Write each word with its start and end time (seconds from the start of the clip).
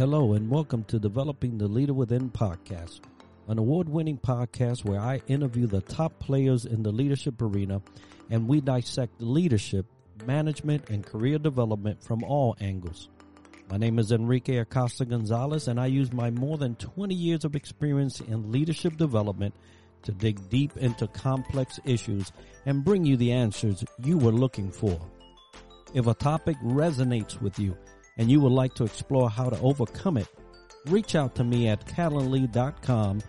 Hello, 0.00 0.32
and 0.32 0.48
welcome 0.48 0.82
to 0.84 0.98
Developing 0.98 1.58
the 1.58 1.68
Leader 1.68 1.92
Within 1.92 2.30
podcast, 2.30 3.00
an 3.48 3.58
award 3.58 3.86
winning 3.86 4.16
podcast 4.16 4.82
where 4.82 4.98
I 4.98 5.20
interview 5.28 5.66
the 5.66 5.82
top 5.82 6.18
players 6.18 6.64
in 6.64 6.82
the 6.82 6.90
leadership 6.90 7.42
arena 7.42 7.82
and 8.30 8.48
we 8.48 8.62
dissect 8.62 9.20
leadership, 9.20 9.84
management, 10.24 10.88
and 10.88 11.04
career 11.04 11.38
development 11.38 12.02
from 12.02 12.24
all 12.24 12.56
angles. 12.62 13.10
My 13.70 13.76
name 13.76 13.98
is 13.98 14.10
Enrique 14.10 14.56
Acosta 14.56 15.04
Gonzalez, 15.04 15.68
and 15.68 15.78
I 15.78 15.88
use 15.88 16.14
my 16.14 16.30
more 16.30 16.56
than 16.56 16.76
20 16.76 17.14
years 17.14 17.44
of 17.44 17.54
experience 17.54 18.22
in 18.22 18.50
leadership 18.50 18.96
development 18.96 19.54
to 20.04 20.12
dig 20.12 20.48
deep 20.48 20.78
into 20.78 21.08
complex 21.08 21.78
issues 21.84 22.32
and 22.64 22.86
bring 22.86 23.04
you 23.04 23.18
the 23.18 23.32
answers 23.32 23.84
you 24.02 24.16
were 24.16 24.32
looking 24.32 24.70
for. 24.70 24.98
If 25.92 26.06
a 26.06 26.14
topic 26.14 26.56
resonates 26.62 27.38
with 27.42 27.58
you 27.58 27.76
and 28.16 28.30
you 28.30 28.40
would 28.40 28.52
like 28.52 28.74
to 28.74 28.84
explore 28.84 29.30
how 29.30 29.48
to 29.50 29.60
overcome 29.60 30.16
it, 30.16 30.28
reach 30.86 31.14
out 31.14 31.34
to 31.36 31.44
me 31.44 31.68
at 31.68 31.86
calendly.com 31.86 33.22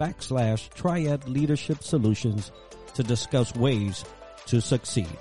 backslash 0.00 0.72
triad 0.74 1.28
leadership 1.28 1.82
solutions 1.82 2.52
to 2.94 3.02
discuss 3.02 3.54
ways 3.54 4.04
to 4.46 4.60
succeed. 4.60 5.18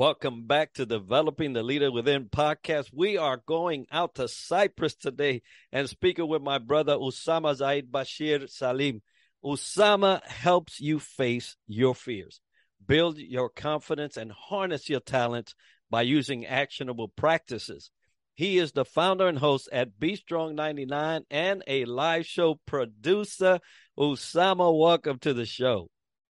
Welcome 0.00 0.46
back 0.46 0.72
to 0.74 0.86
Developing 0.86 1.52
the 1.52 1.62
Leader 1.62 1.92
Within 1.92 2.26
podcast. 2.26 2.88
We 2.90 3.18
are 3.18 3.36
going 3.44 3.86
out 3.92 4.14
to 4.14 4.28
Cyprus 4.28 4.94
today 4.94 5.42
and 5.72 5.90
speaking 5.90 6.26
with 6.26 6.40
my 6.40 6.56
brother 6.56 6.96
Usama 6.96 7.54
Zaid 7.54 7.90
Bashir 7.92 8.48
Salim. 8.48 9.02
Usama 9.44 10.24
helps 10.24 10.80
you 10.80 11.00
face 11.00 11.56
your 11.66 11.94
fears, 11.94 12.40
build 12.86 13.18
your 13.18 13.48
confidence, 13.48 14.16
and 14.16 14.32
harness 14.32 14.88
your 14.88 15.00
talents 15.00 15.54
by 15.90 16.02
using 16.02 16.46
actionable 16.46 17.08
practices. 17.08 17.90
He 18.34 18.58
is 18.58 18.72
the 18.72 18.84
founder 18.84 19.28
and 19.28 19.38
host 19.38 19.68
at 19.70 19.98
Be 20.00 20.16
Strong 20.16 20.54
99 20.54 21.24
and 21.30 21.62
a 21.66 21.84
live 21.84 22.24
show 22.24 22.58
producer. 22.64 23.60
Usama, 23.98 24.78
welcome 24.78 25.18
to 25.18 25.34
the 25.34 25.44
show. 25.44 25.88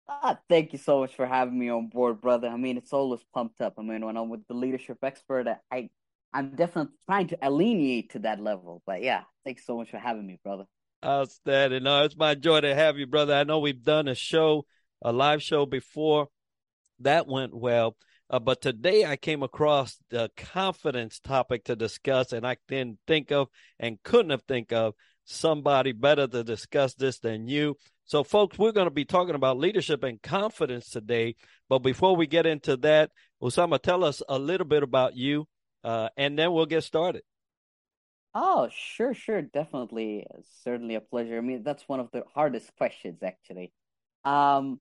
Ah, 0.07 0.37
thank 0.47 0.71
you 0.71 0.77
so 0.77 0.99
much 0.99 1.15
for 1.15 1.25
having 1.25 1.57
me 1.57 1.69
on 1.69 1.87
board, 1.87 2.21
brother. 2.21 2.47
I 2.47 2.57
mean, 2.57 2.77
it's 2.77 2.93
always 2.93 3.21
pumped 3.33 3.59
up. 3.59 3.73
I 3.79 3.81
mean, 3.81 4.05
when 4.05 4.17
I'm 4.17 4.29
with 4.29 4.45
the 4.47 4.53
leadership 4.53 4.99
expert, 5.01 5.47
I, 5.71 5.89
I'm 6.31 6.51
definitely 6.51 6.93
trying 7.07 7.27
to 7.29 7.43
alienate 7.43 8.11
to 8.11 8.19
that 8.19 8.39
level. 8.39 8.83
But 8.85 9.01
yeah, 9.01 9.23
thanks 9.43 9.65
so 9.65 9.77
much 9.77 9.89
for 9.89 9.97
having 9.97 10.27
me, 10.27 10.37
brother. 10.43 10.65
Outstanding. 11.03 11.83
No, 11.83 12.03
it's 12.03 12.15
my 12.15 12.35
joy 12.35 12.61
to 12.61 12.75
have 12.75 12.97
you, 12.97 13.07
brother. 13.07 13.33
I 13.33 13.45
know 13.45 13.59
we've 13.59 13.83
done 13.83 14.07
a 14.07 14.15
show, 14.15 14.65
a 15.01 15.11
live 15.11 15.41
show 15.41 15.65
before. 15.65 16.27
That 16.99 17.27
went 17.27 17.55
well. 17.55 17.95
Uh, 18.29 18.39
but 18.39 18.61
today 18.61 19.05
I 19.05 19.17
came 19.17 19.43
across 19.43 19.97
the 20.09 20.31
confidence 20.35 21.19
topic 21.19 21.65
to 21.65 21.75
discuss, 21.75 22.33
and 22.33 22.45
I 22.45 22.57
didn't 22.67 22.99
think 23.05 23.31
of 23.31 23.49
and 23.79 24.01
couldn't 24.03 24.31
have 24.31 24.43
think 24.43 24.73
of 24.73 24.95
somebody 25.25 25.91
better 25.91 26.27
to 26.27 26.43
discuss 26.43 26.95
this 26.95 27.19
than 27.19 27.47
you. 27.47 27.77
So, 28.05 28.23
folks, 28.23 28.57
we're 28.57 28.71
going 28.71 28.87
to 28.87 28.91
be 28.91 29.05
talking 29.05 29.35
about 29.35 29.57
leadership 29.57 30.03
and 30.03 30.21
confidence 30.21 30.89
today. 30.89 31.35
But 31.69 31.79
before 31.79 32.15
we 32.15 32.27
get 32.27 32.45
into 32.45 32.77
that, 32.77 33.11
Usama, 33.41 33.81
tell 33.81 34.03
us 34.03 34.21
a 34.29 34.37
little 34.37 34.67
bit 34.67 34.83
about 34.83 35.15
you, 35.15 35.47
uh, 35.83 36.09
and 36.15 36.37
then 36.37 36.51
we'll 36.51 36.67
get 36.67 36.83
started. 36.83 37.23
Oh, 38.33 38.69
sure, 38.71 39.13
sure, 39.13 39.41
definitely, 39.41 40.25
certainly 40.63 40.95
a 40.95 41.01
pleasure. 41.01 41.37
I 41.37 41.41
mean, 41.41 41.63
that's 41.63 41.87
one 41.87 41.99
of 41.99 42.09
the 42.11 42.23
hardest 42.33 42.75
questions, 42.75 43.23
actually. 43.23 43.71
Um, 44.23 44.79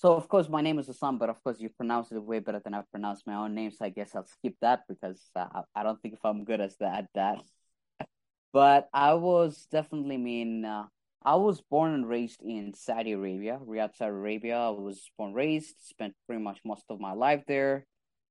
so 0.00 0.14
of 0.14 0.28
course 0.28 0.48
my 0.48 0.62
name 0.62 0.78
is 0.78 0.88
Usama, 0.88 1.18
but 1.18 1.28
of 1.28 1.44
course 1.44 1.60
you 1.60 1.68
pronounce 1.68 2.10
it 2.10 2.22
way 2.22 2.38
better 2.38 2.58
than 2.64 2.72
I 2.72 2.80
pronounce 2.90 3.22
my 3.26 3.34
own 3.34 3.54
name. 3.54 3.70
So 3.70 3.84
I 3.84 3.90
guess 3.90 4.14
I'll 4.14 4.24
skip 4.24 4.54
that 4.62 4.84
because 4.88 5.20
uh, 5.36 5.62
I 5.74 5.82
don't 5.82 6.00
think 6.00 6.14
if 6.14 6.24
I'm 6.24 6.44
good 6.44 6.62
as 6.62 6.74
that 6.78 7.00
at 7.00 7.08
that. 7.14 7.42
But 8.52 8.88
I 8.94 9.14
was 9.14 9.68
definitely 9.70 10.14
I 10.14 10.24
mean 10.32 10.64
uh, 10.64 10.86
I 11.22 11.36
was 11.36 11.60
born 11.60 11.92
and 11.92 12.08
raised 12.08 12.40
in 12.42 12.72
Saudi 12.72 13.12
Arabia, 13.12 13.60
Riyadh, 13.62 13.94
Saudi 13.94 14.10
Arabia. 14.10 14.56
I 14.56 14.70
was 14.70 15.10
born 15.18 15.34
raised, 15.34 15.76
spent 15.82 16.14
pretty 16.26 16.42
much 16.42 16.60
most 16.64 16.84
of 16.88 16.98
my 16.98 17.12
life 17.12 17.44
there. 17.46 17.84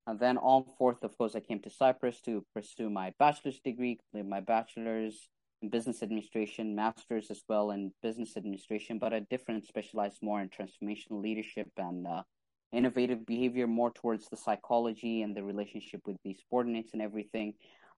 And 0.07 0.19
then 0.19 0.39
on 0.39 0.65
fourth, 0.79 1.03
of 1.03 1.15
course, 1.19 1.35
I 1.35 1.39
came 1.39 1.59
to 1.59 1.69
Cyprus 1.69 2.19
to 2.21 2.43
pursue 2.55 2.89
my 2.89 3.13
bachelor's 3.19 3.59
degree, 3.59 3.99
complete 4.11 4.27
my 4.27 4.39
bachelor's 4.39 5.29
business 5.67 6.01
administration, 6.01 6.75
master's 6.75 7.29
as 7.29 7.41
well 7.49 7.71
in 7.71 7.91
business 8.01 8.37
administration, 8.37 8.97
but 8.97 9.11
a 9.11 9.21
different 9.21 9.65
specialized 9.65 10.19
more 10.21 10.41
in 10.41 10.49
transformational 10.49 11.21
leadership 11.21 11.67
and 11.77 12.07
uh, 12.07 12.23
innovative 12.71 13.25
behavior, 13.25 13.67
more 13.67 13.91
towards 13.91 14.29
the 14.29 14.37
psychology 14.37 15.21
and 15.21 15.35
the 15.35 15.43
relationship 15.43 16.01
with 16.05 16.17
the 16.23 16.33
subordinates 16.35 16.93
and 16.93 17.01
everything. 17.01 17.53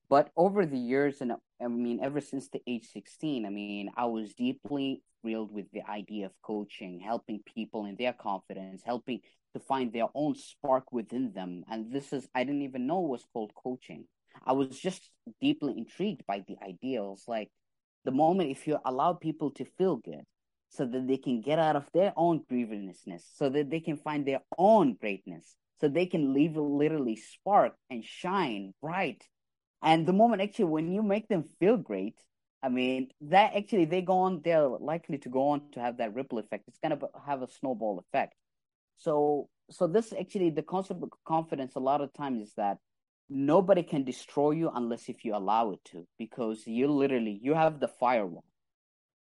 But 0.10 0.30
over 0.36 0.66
the 0.66 0.78
years, 0.78 1.22
and 1.22 1.34
I 1.62 1.68
mean, 1.68 2.00
ever 2.02 2.20
since 2.20 2.50
the 2.50 2.62
age 2.68 2.88
16, 2.92 3.46
I 3.46 3.50
mean, 3.50 3.92
I 3.96 4.06
was 4.06 4.34
deeply 4.34 5.04
thrilled 5.22 5.54
with 5.54 5.72
the 5.72 5.90
idea 5.90 6.26
of 6.26 6.34
coaching, 6.42 7.00
helping 7.00 7.42
people 7.46 7.86
in 7.86 7.96
their 7.96 8.14
confidence, 8.14 8.82
helping 8.84 9.22
to 9.54 9.60
find 9.60 9.94
their 9.94 10.08
own 10.16 10.36
spark 10.36 10.92
within 10.92 11.32
them. 11.34 11.64
And 11.70 11.94
this 11.94 12.12
is, 12.12 12.28
I 12.34 12.44
didn't 12.44 12.64
even 12.64 12.88
know 12.88 13.02
was 13.02 13.26
called 13.32 13.52
coaching. 13.56 14.06
I 14.46 14.54
was 14.54 14.80
just 14.80 15.10
deeply 15.42 15.78
intrigued 15.78 16.26
by 16.26 16.44
the 16.48 16.58
ideals. 16.66 17.24
Like 17.28 17.50
the 18.06 18.12
moment 18.12 18.52
if 18.52 18.68
you 18.68 18.80
allow 18.84 19.14
people 19.14 19.52
to 19.52 19.66
feel 19.78 19.98
good 19.98 20.24
so 20.70 20.86
that 20.86 21.08
they 21.08 21.18
can 21.18 21.42
get 21.42 21.60
out 21.60 21.76
of 21.76 21.86
their 21.94 22.14
own 22.16 22.42
grievousness, 22.48 23.30
so 23.36 23.50
that 23.50 23.70
they 23.70 23.82
can 23.82 23.98
find 23.98 24.26
their 24.26 24.40
own 24.58 24.96
greatness, 25.00 25.56
so 25.80 25.88
they 25.88 26.06
can 26.06 26.34
leave 26.34 26.56
literally 26.56 27.18
spark 27.18 27.74
and 27.90 28.06
shine 28.06 28.74
bright. 28.82 29.24
And 29.84 30.06
the 30.06 30.14
moment 30.14 30.42
actually 30.42 30.66
when 30.66 30.92
you 30.92 31.04
make 31.04 31.28
them 31.28 31.44
feel 31.60 31.78
great, 31.78 32.16
I 32.64 32.70
mean, 32.70 33.10
that 33.22 33.56
actually 33.56 33.86
they 33.86 34.02
go 34.02 34.20
on, 34.20 34.42
they're 34.44 34.68
likely 34.68 35.18
to 35.20 35.30
go 35.30 35.50
on 35.50 35.72
to 35.72 35.80
have 35.80 35.98
that 35.98 36.14
ripple 36.14 36.38
effect. 36.38 36.66
It's 36.68 36.78
gonna 36.78 37.00
have 37.26 37.42
a 37.42 37.48
snowball 37.48 38.00
effect. 38.00 38.36
So 38.98 39.50
so 39.70 39.88
this 39.88 40.14
actually 40.18 40.52
the 40.52 40.64
concept 40.64 41.02
of 41.02 41.10
confidence 41.26 41.76
a 41.76 41.80
lot 41.80 42.02
of 42.02 42.14
times 42.14 42.50
is 42.50 42.54
that 42.56 42.78
nobody 43.32 43.82
can 43.82 44.04
destroy 44.04 44.52
you 44.52 44.70
unless 44.76 45.08
if 45.08 45.24
you 45.24 45.34
allow 45.34 45.72
it 45.72 45.80
to 45.86 46.06
because 46.20 46.68
you 46.68 46.88
literally 46.88 47.40
you 47.42 47.54
have 47.54 47.80
the 47.80 47.88
firewall. 47.88 48.44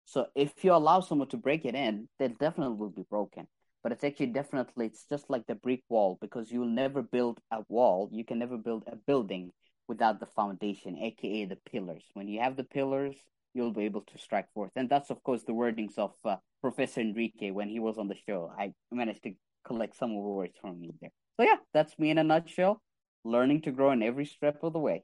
So 0.05 0.25
if 0.33 0.63
you 0.63 0.73
allow 0.73 1.01
someone 1.01 1.27
to 1.29 1.37
break 1.37 1.63
it 1.63 1.75
in 1.75 2.09
they 2.17 2.27
definitely 2.27 2.75
will 2.75 2.89
be 2.89 3.05
broken. 3.07 3.47
But 3.83 3.91
it's 3.91 4.03
actually 4.03 4.27
definitely 4.27 4.87
it's 4.87 5.05
just 5.07 5.29
like 5.29 5.45
the 5.45 5.53
brick 5.53 5.83
wall 5.89 6.17
because 6.19 6.51
you'll 6.51 6.65
never 6.65 7.03
build 7.03 7.39
a 7.51 7.59
wall 7.69 8.09
you 8.11 8.25
can 8.25 8.39
never 8.39 8.57
build 8.57 8.83
a 8.87 8.95
building 8.95 9.51
without 9.87 10.19
the 10.19 10.25
foundation 10.25 10.97
aka 10.97 11.45
the 11.45 11.57
pillars. 11.71 12.03
When 12.13 12.27
you 12.27 12.39
have 12.41 12.57
the 12.57 12.63
pillars 12.63 13.15
you'll 13.53 13.73
be 13.73 13.85
able 13.85 14.01
to 14.01 14.17
strike 14.17 14.51
forth. 14.53 14.71
And 14.75 14.89
that's 14.89 15.11
of 15.11 15.21
course 15.23 15.43
the 15.43 15.53
wordings 15.53 15.99
of 15.99 16.13
uh, 16.25 16.37
professor 16.61 17.01
enrique 17.01 17.51
when 17.51 17.69
he 17.69 17.79
was 17.79 17.99
on 17.99 18.07
the 18.07 18.17
show. 18.27 18.51
I 18.57 18.73
managed 18.91 19.21
to 19.23 19.33
collect 19.63 19.95
some 19.95 20.09
of 20.11 20.23
the 20.23 20.29
words 20.29 20.57
from 20.59 20.81
him 20.81 20.93
there. 20.99 21.11
So 21.39 21.43
yeah 21.43 21.57
that's 21.75 21.99
me 21.99 22.09
in 22.09 22.17
a 22.17 22.23
nutshell 22.23 22.81
learning 23.23 23.61
to 23.61 23.71
grow 23.71 23.91
in 23.91 24.03
every 24.03 24.25
step 24.25 24.63
of 24.63 24.73
the 24.73 24.79
way. 24.79 25.03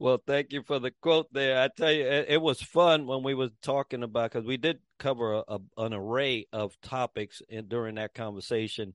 Well, 0.00 0.22
thank 0.24 0.52
you 0.52 0.62
for 0.62 0.78
the 0.78 0.92
quote 1.02 1.26
there. 1.32 1.60
I 1.60 1.68
tell 1.76 1.90
you, 1.90 2.04
it, 2.06 2.26
it 2.28 2.40
was 2.40 2.62
fun 2.62 3.06
when 3.06 3.24
we 3.24 3.34
was 3.34 3.50
talking 3.62 4.04
about 4.04 4.30
because 4.30 4.46
we 4.46 4.56
did 4.56 4.78
cover 5.00 5.34
a, 5.34 5.42
a, 5.48 5.58
an 5.78 5.92
array 5.92 6.46
of 6.52 6.80
topics 6.82 7.42
in, 7.48 7.66
during 7.66 7.96
that 7.96 8.14
conversation. 8.14 8.94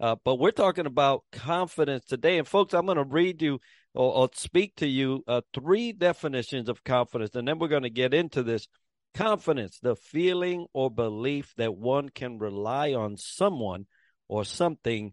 Uh, 0.00 0.16
but 0.24 0.40
we're 0.40 0.50
talking 0.50 0.86
about 0.86 1.24
confidence 1.30 2.06
today, 2.06 2.38
and 2.38 2.48
folks, 2.48 2.74
I'm 2.74 2.86
going 2.86 2.96
to 2.96 3.04
read 3.04 3.42
you 3.42 3.60
or, 3.94 4.12
or, 4.14 4.28
speak 4.32 4.74
to 4.76 4.88
you 4.88 5.22
uh, 5.28 5.42
three 5.52 5.92
definitions 5.92 6.68
of 6.68 6.82
confidence, 6.82 7.34
and 7.34 7.46
then 7.46 7.58
we're 7.58 7.68
going 7.68 7.82
to 7.82 7.90
get 7.90 8.14
into 8.14 8.42
this. 8.42 8.66
Confidence, 9.12 9.78
the 9.82 9.96
feeling 9.96 10.66
or 10.72 10.88
belief 10.88 11.52
that 11.56 11.74
one 11.74 12.08
can 12.08 12.38
rely 12.38 12.92
on 12.92 13.16
someone 13.16 13.86
or 14.28 14.44
something. 14.44 15.12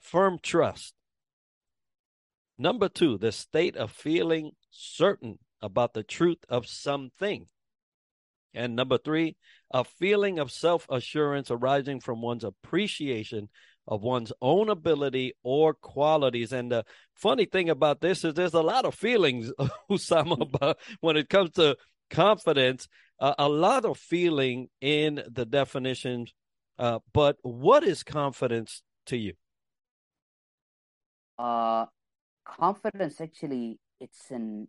Firm 0.00 0.38
trust, 0.42 0.94
Number 2.58 2.88
two, 2.88 3.18
the 3.18 3.32
state 3.32 3.76
of 3.76 3.90
feeling 3.90 4.52
certain 4.70 5.38
about 5.60 5.94
the 5.94 6.02
truth 6.02 6.38
of 6.48 6.66
something. 6.66 7.46
And 8.54 8.74
number 8.74 8.96
three, 8.96 9.36
a 9.70 9.84
feeling 9.84 10.38
of 10.38 10.50
self 10.50 10.86
assurance 10.88 11.50
arising 11.50 12.00
from 12.00 12.22
one's 12.22 12.44
appreciation 12.44 13.50
of 13.86 14.02
one's 14.02 14.32
own 14.40 14.68
ability 14.68 15.34
or 15.42 15.74
qualities. 15.74 16.52
And 16.52 16.72
the 16.72 16.84
funny 17.14 17.44
thing 17.44 17.68
about 17.68 18.00
this 18.00 18.24
is 18.24 18.34
there's 18.34 18.54
a 18.54 18.62
lot 18.62 18.84
of 18.84 18.94
feelings, 18.94 19.52
Usama, 19.90 20.40
about 20.40 20.78
when 21.00 21.16
it 21.16 21.28
comes 21.28 21.50
to 21.52 21.76
confidence, 22.10 22.88
uh, 23.20 23.34
a 23.38 23.48
lot 23.48 23.84
of 23.84 23.98
feeling 23.98 24.68
in 24.80 25.22
the 25.30 25.44
definitions. 25.44 26.32
Uh, 26.78 26.98
but 27.12 27.36
what 27.42 27.84
is 27.84 28.02
confidence 28.02 28.82
to 29.06 29.16
you? 29.16 29.34
Uh, 31.38 31.86
confidence 32.46 33.20
actually 33.20 33.78
it's 34.00 34.30
an 34.30 34.68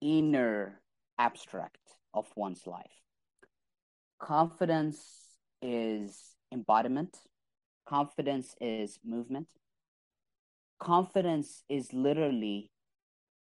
inner 0.00 0.80
abstract 1.18 1.96
of 2.12 2.26
one's 2.36 2.66
life. 2.66 3.02
Confidence 4.20 5.00
is 5.62 6.36
embodiment. 6.52 7.16
Confidence 7.86 8.54
is 8.60 8.98
movement. 9.04 9.48
Confidence 10.78 11.62
is 11.68 11.92
literally 11.92 12.70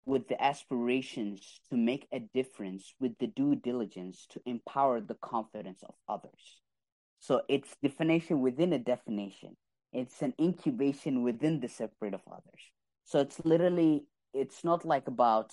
with 0.05 0.27
the 0.27 0.41
aspirations 0.41 1.61
to 1.69 1.77
make 1.77 2.07
a 2.11 2.19
difference 2.19 2.93
with 2.99 3.17
the 3.19 3.27
due 3.27 3.55
diligence 3.55 4.25
to 4.29 4.41
empower 4.45 4.99
the 4.99 5.15
confidence 5.15 5.83
of 5.83 5.93
others. 6.07 6.61
So 7.19 7.41
it's 7.47 7.75
definition 7.83 8.41
within 8.41 8.73
a 8.73 8.79
definition. 8.79 9.57
It's 9.93 10.21
an 10.21 10.33
incubation 10.39 11.23
within 11.23 11.59
the 11.59 11.67
separate 11.67 12.13
of 12.13 12.21
others 12.31 12.71
so 13.09 13.19
it's 13.19 13.43
literally 13.43 14.03
it's 14.35 14.63
not 14.63 14.85
like 14.85 15.07
about 15.07 15.51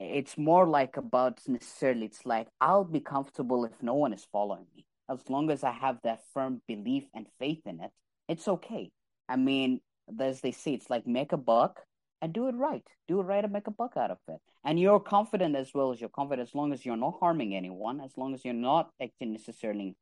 it's 0.00 0.38
more 0.38 0.66
like 0.66 0.96
about 0.96 1.40
necessarily 1.46 2.06
it's 2.06 2.24
like 2.24 2.48
i'll 2.58 2.84
be 2.84 3.00
comfortable 3.00 3.66
if 3.66 3.82
no 3.82 3.94
one 3.94 4.12
is 4.14 4.26
following 4.32 4.66
me. 4.74 4.86
As 5.10 5.28
long 5.28 5.50
as 5.50 5.62
i 5.62 5.72
have 5.72 5.98
that 6.04 6.20
firm 6.32 6.62
belief 6.66 7.04
and 7.14 7.26
faith 7.38 7.60
in 7.66 7.80
it 7.80 7.90
it's 8.28 8.48
okay. 8.48 8.90
I 9.28 9.36
mean 9.36 9.80
as 10.18 10.40
they 10.40 10.52
say 10.52 10.72
it's 10.72 10.88
like 10.88 11.06
make 11.06 11.32
a 11.32 11.36
buck 11.36 11.80
and 12.22 12.32
do 12.32 12.48
it 12.48 12.54
right. 12.54 12.86
Do 13.08 13.20
it 13.20 13.24
right 13.24 13.44
and 13.44 13.52
make 13.52 13.66
a 13.66 13.70
buck 13.70 13.96
out 13.96 14.10
of 14.10 14.18
it. 14.26 14.40
And 14.64 14.80
you're 14.80 14.98
confident 14.98 15.54
as 15.54 15.72
well 15.74 15.92
as 15.92 16.00
you're 16.00 16.16
confident 16.20 16.48
as 16.48 16.54
long 16.54 16.72
as 16.72 16.84
you're 16.84 16.96
not 16.96 17.18
harming 17.20 17.54
anyone 17.54 18.00
as 18.00 18.16
long 18.16 18.32
as 18.32 18.42
you're 18.44 18.54
not 18.70 18.90
acting 19.02 19.32
necessarily 19.32 19.96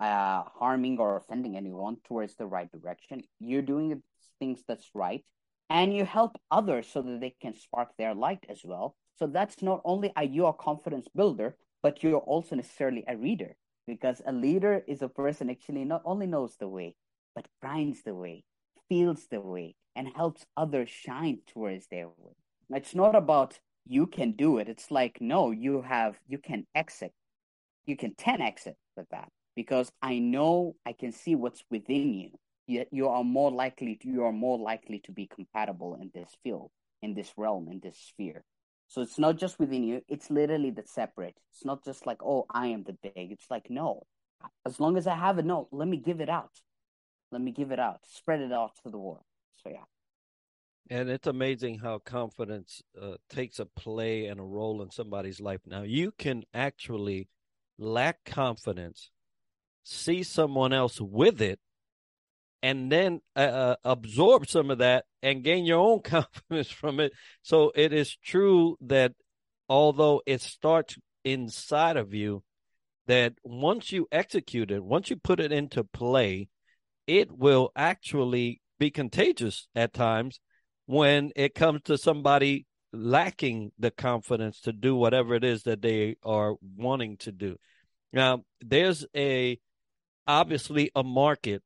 uh, 0.00 0.42
harming 0.58 0.98
or 0.98 1.16
offending 1.16 1.56
anyone 1.56 1.96
towards 2.08 2.34
the 2.34 2.46
right 2.46 2.70
direction 2.72 3.22
you're 3.38 3.62
doing 3.62 4.02
things 4.40 4.64
that's 4.66 4.90
right 4.94 5.24
and 5.72 5.96
you 5.96 6.04
help 6.04 6.36
others 6.50 6.86
so 6.92 7.02
that 7.02 7.20
they 7.20 7.34
can 7.42 7.54
spark 7.54 7.88
their 7.98 8.14
light 8.14 8.44
as 8.48 8.60
well 8.64 8.94
so 9.22 9.26
that's 9.26 9.62
not 9.62 9.80
only 9.84 10.12
are 10.16 10.24
you 10.24 10.46
a 10.46 10.52
confidence 10.52 11.06
builder, 11.14 11.54
but 11.82 12.02
you're 12.02 12.18
also 12.18 12.56
necessarily 12.56 13.04
a 13.06 13.16
reader 13.16 13.54
because 13.86 14.20
a 14.26 14.32
leader 14.32 14.82
is 14.88 15.02
a 15.02 15.08
person 15.08 15.50
actually 15.50 15.84
not 15.84 16.02
only 16.04 16.26
knows 16.26 16.56
the 16.58 16.68
way, 16.68 16.96
but 17.34 17.46
finds 17.60 18.02
the 18.02 18.14
way, 18.14 18.44
feels 18.88 19.26
the 19.30 19.40
way, 19.40 19.76
and 19.94 20.08
helps 20.08 20.44
others 20.56 20.88
shine 20.90 21.38
towards 21.46 21.86
their 21.86 22.08
way. 22.08 22.34
It's 22.70 22.94
not 22.94 23.14
about 23.14 23.60
you 23.86 24.08
can 24.08 24.32
do 24.32 24.58
it. 24.58 24.68
It's 24.68 24.90
like, 24.90 25.18
no, 25.20 25.50
you 25.52 25.82
have, 25.82 26.18
you 26.26 26.38
can 26.38 26.66
exit. 26.74 27.12
You 27.86 27.96
can 27.96 28.14
10 28.16 28.40
exit 28.40 28.76
with 28.96 29.08
that 29.10 29.28
because 29.54 29.90
I 30.02 30.18
know 30.18 30.76
I 30.86 30.94
can 30.94 31.12
see 31.12 31.34
what's 31.34 31.62
within 31.70 32.14
you. 32.14 32.30
You, 32.66 32.84
you 32.90 33.08
are 33.08 33.24
more 33.24 33.50
likely, 33.50 33.96
to, 33.96 34.08
you 34.08 34.24
are 34.24 34.32
more 34.32 34.58
likely 34.58 35.00
to 35.00 35.12
be 35.12 35.26
compatible 35.26 35.98
in 36.00 36.10
this 36.14 36.30
field, 36.42 36.70
in 37.02 37.14
this 37.14 37.32
realm, 37.36 37.68
in 37.70 37.80
this 37.80 37.98
sphere. 37.98 38.44
So 38.88 39.00
it's 39.00 39.18
not 39.18 39.38
just 39.38 39.58
within 39.58 39.84
you, 39.84 40.02
it's 40.08 40.30
literally 40.30 40.70
that 40.72 40.88
separate. 40.88 41.36
It's 41.52 41.64
not 41.64 41.84
just 41.84 42.06
like, 42.06 42.22
oh, 42.22 42.46
I 42.50 42.68
am 42.68 42.84
the 42.84 42.96
big. 43.02 43.32
It's 43.32 43.50
like, 43.50 43.70
no, 43.70 44.02
as 44.66 44.78
long 44.78 44.96
as 44.96 45.06
I 45.06 45.16
have 45.16 45.38
it, 45.38 45.44
no, 45.44 45.68
let 45.72 45.88
me 45.88 45.96
give 45.96 46.20
it 46.20 46.28
out. 46.28 46.50
Let 47.30 47.40
me 47.40 47.52
give 47.52 47.72
it 47.72 47.78
out, 47.78 48.00
spread 48.04 48.40
it 48.40 48.52
out 48.52 48.72
to 48.84 48.90
the 48.90 48.98
world. 48.98 49.24
So, 49.62 49.70
yeah. 49.70 49.84
And 50.90 51.08
it's 51.08 51.26
amazing 51.26 51.78
how 51.78 51.98
confidence 51.98 52.82
uh, 53.00 53.14
takes 53.30 53.58
a 53.58 53.64
play 53.64 54.26
and 54.26 54.38
a 54.38 54.44
role 54.44 54.82
in 54.82 54.90
somebody's 54.90 55.40
life. 55.40 55.60
Now, 55.64 55.82
you 55.82 56.12
can 56.18 56.42
actually 56.52 57.28
lack 57.78 58.24
confidence, 58.24 59.10
see 59.84 60.22
someone 60.22 60.74
else 60.74 61.00
with 61.00 61.40
it, 61.40 61.60
and 62.62 62.90
then 62.90 63.20
uh, 63.34 63.40
uh, 63.40 63.76
absorb 63.84 64.48
some 64.48 64.70
of 64.70 64.78
that 64.78 65.04
and 65.22 65.42
gain 65.42 65.64
your 65.64 65.80
own 65.80 66.00
confidence 66.04 66.70
from 66.70 67.00
it. 67.00 67.12
So 67.42 67.72
it 67.74 67.92
is 67.92 68.16
true 68.16 68.76
that 68.82 69.12
although 69.68 70.22
it 70.26 70.40
starts 70.40 70.96
inside 71.24 71.96
of 71.96 72.14
you, 72.14 72.42
that 73.06 73.34
once 73.42 73.90
you 73.90 74.06
execute 74.12 74.70
it, 74.70 74.84
once 74.84 75.10
you 75.10 75.16
put 75.16 75.40
it 75.40 75.50
into 75.50 75.82
play, 75.82 76.48
it 77.06 77.32
will 77.32 77.72
actually 77.74 78.60
be 78.78 78.90
contagious 78.90 79.66
at 79.74 79.92
times 79.92 80.40
when 80.86 81.32
it 81.34 81.54
comes 81.54 81.82
to 81.84 81.98
somebody 81.98 82.66
lacking 82.92 83.72
the 83.78 83.90
confidence 83.90 84.60
to 84.60 84.72
do 84.72 84.94
whatever 84.94 85.34
it 85.34 85.42
is 85.42 85.64
that 85.64 85.82
they 85.82 86.16
are 86.22 86.54
wanting 86.76 87.16
to 87.16 87.32
do. 87.32 87.56
Now, 88.12 88.44
there's 88.60 89.06
a 89.16 89.58
obviously 90.26 90.90
a 90.94 91.02
market 91.02 91.62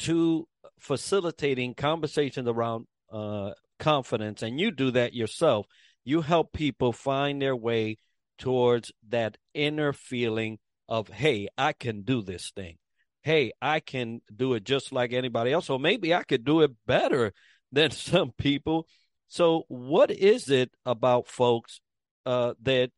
to 0.00 0.48
facilitating 0.78 1.74
conversations 1.74 2.48
around 2.48 2.86
uh, 3.12 3.52
confidence, 3.78 4.42
and 4.42 4.58
you 4.58 4.70
do 4.70 4.90
that 4.92 5.14
yourself. 5.14 5.66
You 6.04 6.22
help 6.22 6.52
people 6.52 6.92
find 6.92 7.40
their 7.40 7.56
way 7.56 7.98
towards 8.38 8.90
that 9.10 9.36
inner 9.52 9.92
feeling 9.92 10.58
of, 10.88 11.08
hey, 11.08 11.48
I 11.58 11.72
can 11.72 12.02
do 12.02 12.22
this 12.22 12.50
thing. 12.54 12.78
Hey, 13.22 13.52
I 13.60 13.80
can 13.80 14.22
do 14.34 14.54
it 14.54 14.64
just 14.64 14.92
like 14.92 15.12
anybody 15.12 15.52
else. 15.52 15.68
Or 15.68 15.78
maybe 15.78 16.14
I 16.14 16.22
could 16.22 16.44
do 16.44 16.62
it 16.62 16.70
better 16.86 17.32
than 17.72 17.90
some 17.90 18.32
people. 18.32 18.86
So, 19.28 19.64
what 19.68 20.10
is 20.10 20.48
it 20.48 20.70
about 20.84 21.28
folks 21.28 21.80
uh, 22.26 22.54
that 22.62 22.90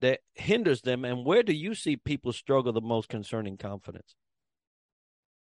that 0.00 0.20
hinders 0.34 0.80
them, 0.82 1.04
and 1.04 1.24
where 1.24 1.42
do 1.42 1.52
you 1.52 1.74
see 1.74 1.96
people 1.96 2.32
struggle 2.32 2.72
the 2.72 2.80
most 2.80 3.08
concerning 3.08 3.56
confidence? 3.56 4.14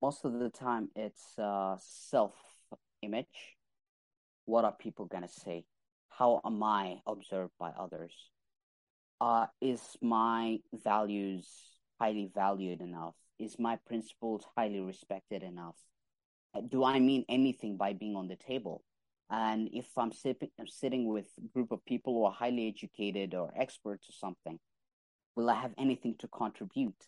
Most 0.02 0.24
of 0.24 0.32
the 0.40 0.50
time 0.50 0.88
it's 0.96 1.38
uh, 1.38 1.76
self 1.78 2.34
image. 3.02 3.56
What 4.44 4.64
are 4.64 4.72
people 4.72 5.06
going 5.06 5.22
to 5.22 5.28
say? 5.28 5.64
How 6.08 6.40
am 6.44 6.62
I 6.62 6.96
observed 7.06 7.52
by 7.58 7.70
others? 7.70 8.12
Uh, 9.20 9.46
is 9.60 9.80
my 10.02 10.58
values 10.84 11.46
highly 12.00 12.28
valued 12.34 12.80
enough? 12.80 13.14
Is 13.38 13.56
my 13.58 13.78
principles 13.86 14.44
highly 14.56 14.80
respected 14.80 15.44
enough? 15.44 15.76
Do 16.68 16.82
I 16.84 16.98
mean 16.98 17.24
anything 17.28 17.76
by 17.76 17.92
being 17.92 18.16
on 18.16 18.26
the 18.26 18.36
table? 18.36 18.82
And 19.30 19.70
if 19.72 19.86
I'm, 19.96 20.10
I'm 20.58 20.66
sitting 20.66 21.06
with 21.06 21.26
a 21.38 21.48
group 21.54 21.70
of 21.70 21.84
people 21.86 22.14
who 22.14 22.24
are 22.24 22.32
highly 22.32 22.68
educated 22.68 23.34
or 23.34 23.52
experts 23.56 24.08
or 24.10 24.12
something, 24.12 24.58
will 25.36 25.48
I 25.48 25.54
have 25.54 25.72
anything 25.78 26.16
to 26.18 26.28
contribute? 26.28 27.06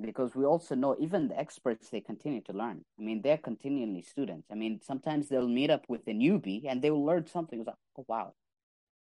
Because 0.00 0.34
we 0.34 0.44
also 0.44 0.74
know 0.74 0.96
even 0.98 1.28
the 1.28 1.38
experts 1.38 1.88
they 1.88 2.00
continue 2.00 2.40
to 2.42 2.52
learn. 2.52 2.82
I 2.98 3.02
mean 3.02 3.22
they're 3.22 3.38
continually 3.38 4.02
students. 4.02 4.48
I 4.50 4.54
mean 4.54 4.80
sometimes 4.82 5.28
they'll 5.28 5.48
meet 5.48 5.70
up 5.70 5.84
with 5.88 6.06
a 6.06 6.12
newbie 6.12 6.64
and 6.66 6.82
they 6.82 6.90
will 6.90 7.04
learn 7.04 7.26
something. 7.26 7.60
It's 7.60 7.66
like 7.66 7.76
oh 7.98 8.04
wow. 8.08 8.32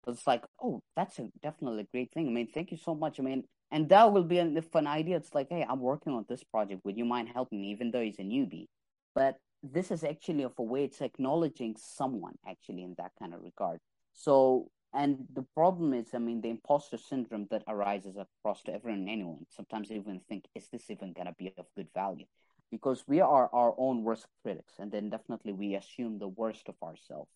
It's 0.08 0.28
like 0.28 0.44
oh 0.62 0.82
that's 0.96 1.20
a 1.20 1.30
definitely 1.42 1.82
a 1.82 1.88
great 1.92 2.12
thing. 2.12 2.28
I 2.28 2.32
mean 2.32 2.48
thank 2.48 2.72
you 2.72 2.78
so 2.78 2.96
much. 2.96 3.20
I 3.20 3.24
mean 3.24 3.44
and 3.72 3.90
that 3.90 4.12
will 4.12 4.24
be 4.24 4.40
an, 4.40 4.58
if 4.58 4.74
an 4.76 4.88
idea 4.88 5.18
it's 5.18 5.34
like 5.34 5.48
hey 5.50 5.66
i'm 5.68 5.80
working 5.80 6.14
on 6.14 6.26
this 6.28 6.44
project. 6.44 6.82
Would 6.84 6.98
you 6.98 7.06
mind 7.06 7.30
helping 7.34 7.62
me 7.62 7.72
even 7.72 7.92
though 7.92 8.02
he's 8.02 8.20
a 8.20 8.24
newbie? 8.24 8.68
But 9.16 9.38
this 9.62 9.92
is 9.92 10.04
actually 10.04 10.44
of 10.44 10.54
a 10.58 10.64
way 10.64 10.84
it's 10.84 11.02
acknowledging 11.02 11.76
someone 11.80 12.34
actually 12.48 12.84
in 12.84 12.96
that 12.98 13.12
kind 13.18 13.34
of 13.34 13.42
regard. 13.42 13.80
So 14.14 14.68
and 14.94 15.28
the 15.34 15.42
problem 15.56 15.94
is, 15.94 16.14
I 16.14 16.20
mean, 16.20 16.42
the 16.42 16.50
imposter 16.50 16.98
syndrome 16.98 17.48
that 17.50 17.64
arises 17.68 18.16
across 18.18 18.62
to 18.64 18.74
everyone 18.74 19.02
and 19.02 19.10
anyone. 19.10 19.46
Sometimes 19.50 19.90
they 19.90 19.96
even 19.96 20.22
think, 20.30 20.46
is 20.54 20.68
this 20.70 20.90
even 20.90 21.14
going 21.14 21.28
to 21.28 21.34
be 21.34 21.54
of 21.58 21.66
good 21.76 21.88
value? 21.94 22.26
Because 22.70 23.04
we 23.08 23.20
are 23.20 23.50
our 23.54 23.74
own 23.78 24.04
worst 24.04 24.28
critics, 24.44 24.74
and 24.80 24.92
then 24.92 25.10
definitely 25.10 25.54
we 25.54 25.76
assume 25.76 26.20
the 26.20 26.28
worst 26.28 26.70
of 26.70 26.76
ourselves. 26.84 27.32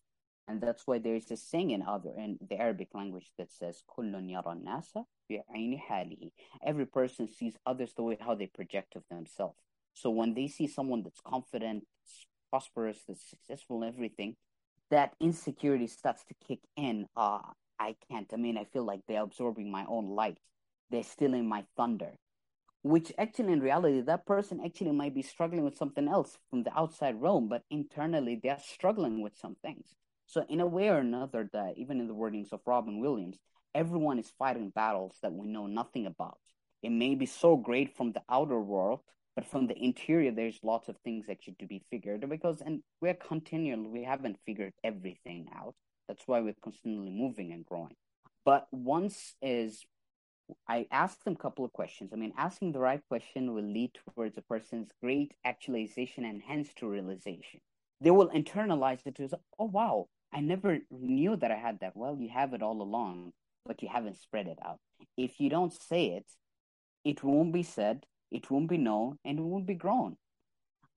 And 0.48 0.62
that's 0.62 0.88
why 0.88 1.00
there 1.00 1.16
is 1.16 1.30
a 1.32 1.38
saying 1.38 1.72
in 1.72 1.82
other 1.82 2.12
in 2.18 2.38
the 2.48 2.56
Arabic 2.58 2.90
language 2.94 3.32
that 3.38 3.52
says 3.52 3.84
Every 6.66 6.86
person 6.86 7.28
sees 7.28 7.58
others 7.66 7.94
the 7.94 8.04
way 8.04 8.18
how 8.20 8.36
they 8.36 8.48
project 8.48 8.96
of 8.96 9.04
themselves. 9.10 9.58
So 9.94 10.10
when 10.10 10.34
they 10.36 10.48
see 10.48 10.68
someone 10.68 11.04
that's 11.04 11.20
confident, 11.20 11.86
prosperous, 12.50 13.04
that's 13.08 13.30
successful 13.30 13.84
in 13.84 13.90
everything, 13.90 14.36
that 14.92 15.14
insecurity 15.20 15.88
starts 15.88 16.24
to 16.26 16.34
kick 16.48 16.60
in. 16.76 17.08
Uh, 17.16 17.40
I 17.80 17.96
can't. 18.10 18.32
I 18.34 18.38
mean, 18.38 18.58
I 18.58 18.66
feel 18.66 18.84
like 18.84 19.02
they're 19.08 19.24
absorbing 19.24 19.72
my 19.72 19.86
own 19.88 20.10
light. 20.10 20.40
They're 20.90 21.04
stealing 21.04 21.48
my 21.48 21.66
thunder. 21.76 22.14
Which 22.84 23.12
actually, 23.18 23.54
in 23.54 23.60
reality, 23.60 24.02
that 24.02 24.26
person 24.26 24.62
actually 24.64 24.92
might 24.92 25.14
be 25.14 25.22
struggling 25.22 25.66
with 25.66 25.78
something 25.78 26.08
else 26.08 26.38
from 26.50 26.64
the 26.64 26.78
outside 26.78 27.22
realm, 27.22 27.50
but 27.50 27.64
internally 27.70 28.40
they're 28.42 28.60
struggling 28.64 29.22
with 29.22 29.38
some 29.38 29.56
things. 29.62 29.94
So, 30.26 30.46
in 30.48 30.62
a 30.62 30.68
way 30.68 30.90
or 30.90 31.00
another, 31.00 31.50
that 31.54 31.78
even 31.78 32.00
in 32.00 32.08
the 32.08 32.16
wordings 32.16 32.54
of 32.54 32.62
Robin 32.66 33.00
Williams, 33.00 33.38
everyone 33.74 34.20
is 34.20 34.32
fighting 34.38 34.70
battles 34.70 35.18
that 35.22 35.34
we 35.34 35.48
know 35.48 35.68
nothing 35.68 36.06
about. 36.06 36.38
It 36.82 36.92
may 36.92 37.16
be 37.16 37.26
so 37.26 37.58
great 37.58 37.96
from 37.98 38.12
the 38.12 38.22
outer 38.30 38.60
world, 38.60 39.02
but 39.38 39.46
from 39.46 39.68
the 39.68 39.78
interior 39.78 40.32
there's 40.32 40.60
lots 40.64 40.90
of 40.90 40.98
things 40.98 41.28
should 41.40 41.60
to 41.60 41.68
be 41.68 41.84
figured 41.92 42.28
because 42.28 42.60
and 42.60 42.82
we're 43.02 43.14
continually 43.14 43.88
we 43.88 44.04
haven't 44.04 44.36
figured 44.48 44.74
everything 44.84 45.48
out. 45.56 45.76
That's 46.08 46.24
why 46.26 46.42
we're 46.42 46.56
constantly 46.64 47.12
moving 47.12 47.52
and 47.54 47.64
growing. 47.64 47.96
But 48.44 48.66
once 48.72 49.36
is 49.42 49.86
i 50.68 50.88
asked 50.92 51.24
them 51.24 51.36
a 51.36 51.44
couple 51.44 51.64
of 51.64 51.72
questions. 51.72 52.10
I 52.12 52.16
mean 52.16 52.34
asking 52.36 52.72
the 52.72 52.80
right 52.80 53.02
question 53.10 53.54
will 53.54 53.72
lead 53.78 53.92
towards 54.16 54.36
a 54.40 54.42
person's 54.42 54.90
great 55.04 55.34
actualization 55.46 56.26
and 56.26 56.42
hence 56.42 56.70
to 56.78 56.90
realization. 56.90 57.60
They 58.02 58.10
will 58.10 58.30
internalize 58.30 59.06
it 59.06 59.20
as 59.20 59.36
oh 59.60 59.66
wow. 59.66 60.08
I 60.34 60.40
never 60.40 60.80
knew 60.90 61.36
that 61.36 61.52
i 61.52 61.58
had 61.68 61.80
that. 61.82 61.96
Well 61.96 62.18
you 62.20 62.30
have 62.30 62.56
it 62.56 62.64
all 62.64 62.82
along 62.82 63.34
but 63.68 63.84
you 63.84 63.90
haven't 63.90 64.18
spread 64.18 64.48
it 64.48 64.58
out. 64.66 64.80
If 65.16 65.40
you 65.40 65.52
don't 65.52 65.80
say 65.90 66.08
it 66.18 66.26
it 67.04 67.24
won't 67.24 67.54
be 67.54 67.62
said 67.62 68.08
it 68.32 68.50
won't 68.52 68.70
be 68.70 68.78
known 68.78 69.18
and 69.26 69.40
it 69.40 69.42
won't 69.44 69.68
be 69.68 69.76
grown 69.76 70.18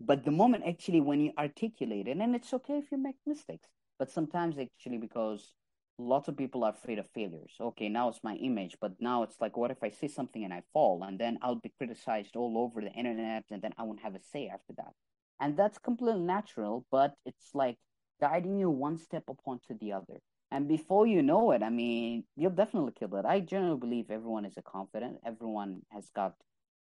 But 0.00 0.24
the 0.24 0.30
moment 0.32 0.64
actually 0.66 1.00
when 1.00 1.20
you 1.20 1.32
articulate 1.38 2.08
it, 2.08 2.16
and 2.18 2.34
it's 2.34 2.52
okay 2.54 2.78
if 2.78 2.90
you 2.90 2.98
make 2.98 3.16
mistakes, 3.26 3.68
but 3.98 4.10
sometimes 4.10 4.58
actually 4.58 4.98
because 4.98 5.52
lots 5.98 6.28
of 6.28 6.36
people 6.36 6.64
are 6.64 6.70
afraid 6.72 6.98
of 6.98 7.08
failures. 7.10 7.54
Okay, 7.60 7.88
now 7.88 8.08
it's 8.08 8.24
my 8.24 8.34
image, 8.36 8.76
but 8.80 8.92
now 9.00 9.22
it's 9.22 9.40
like, 9.40 9.56
what 9.56 9.70
if 9.70 9.82
I 9.82 9.90
say 9.90 10.08
something 10.08 10.44
and 10.44 10.52
I 10.54 10.62
fall, 10.72 11.02
and 11.04 11.18
then 11.18 11.38
I'll 11.42 11.56
be 11.56 11.72
criticized 11.78 12.36
all 12.36 12.58
over 12.58 12.80
the 12.80 12.92
internet, 12.92 13.44
and 13.50 13.62
then 13.62 13.72
I 13.78 13.82
won't 13.84 14.00
have 14.00 14.14
a 14.14 14.20
say 14.32 14.48
after 14.48 14.72
that. 14.78 14.92
And 15.40 15.56
that's 15.56 15.78
completely 15.78 16.20
natural, 16.22 16.86
but 16.90 17.14
it's 17.26 17.54
like 17.54 17.76
guiding 18.20 18.58
you 18.58 18.70
one 18.70 18.98
step 18.98 19.24
upon 19.28 19.60
to 19.68 19.74
the 19.74 19.92
other. 19.92 20.18
And 20.50 20.66
before 20.68 21.06
you 21.06 21.22
know 21.22 21.52
it, 21.52 21.62
I 21.62 21.70
mean, 21.70 22.24
you'll 22.36 22.50
definitely 22.50 22.92
kill 22.98 23.14
it. 23.16 23.24
I 23.24 23.40
generally 23.40 23.78
believe 23.78 24.10
everyone 24.10 24.44
is 24.44 24.56
a 24.56 24.62
confident, 24.62 25.18
everyone 25.24 25.82
has 25.90 26.10
got 26.10 26.34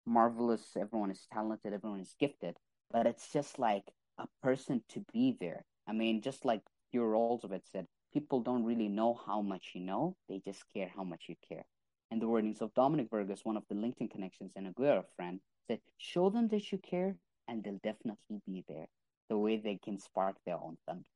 marvelous, 0.07 0.77
everyone 0.77 1.11
is 1.11 1.27
talented, 1.33 1.73
everyone 1.73 2.01
is 2.01 2.15
gifted, 2.19 2.57
but 2.91 3.07
it's 3.07 3.33
just 3.33 3.59
like 3.59 3.85
a 4.19 4.27
person 4.43 4.83
to 4.91 5.05
be 5.13 5.37
there. 5.41 5.65
I 5.87 5.93
mean, 5.93 6.23
just 6.23 6.45
like 6.45 6.63
your 6.93 7.11
Roosevelt 7.11 7.63
said, 7.71 7.87
people 8.13 8.41
don't 8.41 8.65
really 8.65 8.89
know 8.89 9.15
how 9.27 9.43
much 9.43 9.73
you 9.75 9.81
know, 9.83 10.17
they 10.29 10.41
just 10.45 10.65
care 10.73 10.91
how 10.95 11.05
much 11.05 11.25
you 11.29 11.37
care. 11.49 11.65
And 12.11 12.23
the 12.23 12.27
wordings 12.27 12.61
of 12.61 12.75
Dominic 12.75 13.11
Burgess, 13.11 13.45
one 13.45 13.57
of 13.57 13.65
the 13.69 13.75
LinkedIn 13.75 14.11
connections 14.11 14.53
and 14.57 14.67
a 14.69 14.73
good 14.73 15.03
friend, 15.17 15.41
said, 15.67 15.81
show 15.99 16.31
them 16.31 16.49
that 16.49 16.73
you 16.73 16.79
care 16.79 17.17
and 17.49 17.63
they'll 17.63 17.81
definitely 17.83 18.41
be 18.47 18.65
there 18.69 18.87
the 19.29 19.37
way 19.37 19.57
they 19.57 19.79
can 19.83 19.99
spark 19.99 20.37
their 20.47 20.57
own 20.57 20.77
thunder. 20.87 21.09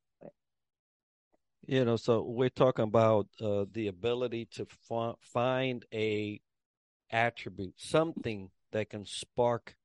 You 1.67 1.85
know, 1.85 1.95
so 1.95 2.23
we're 2.23 2.49
talking 2.49 2.83
about 2.83 3.27
uh, 3.39 3.65
the 3.71 3.87
ability 3.87 4.45
to 4.53 4.65
f- 4.89 5.15
find 5.21 5.85
a 5.93 6.41
attribute, 7.11 7.75
something 7.77 8.49
that 8.71 8.89
can 8.89 9.05
spark 9.05 9.75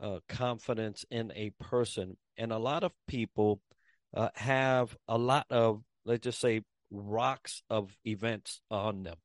uh, 0.00 0.20
confidence 0.28 1.04
in 1.10 1.32
a 1.34 1.50
person. 1.60 2.16
And 2.36 2.52
a 2.52 2.58
lot 2.58 2.84
of 2.84 2.92
people 3.06 3.60
uh, 4.14 4.30
have 4.34 4.96
a 5.08 5.18
lot 5.18 5.46
of, 5.50 5.82
let's 6.04 6.24
just 6.24 6.40
say, 6.40 6.62
rocks 6.90 7.62
of 7.70 7.96
events 8.04 8.60
on 8.70 9.02
them, 9.02 9.16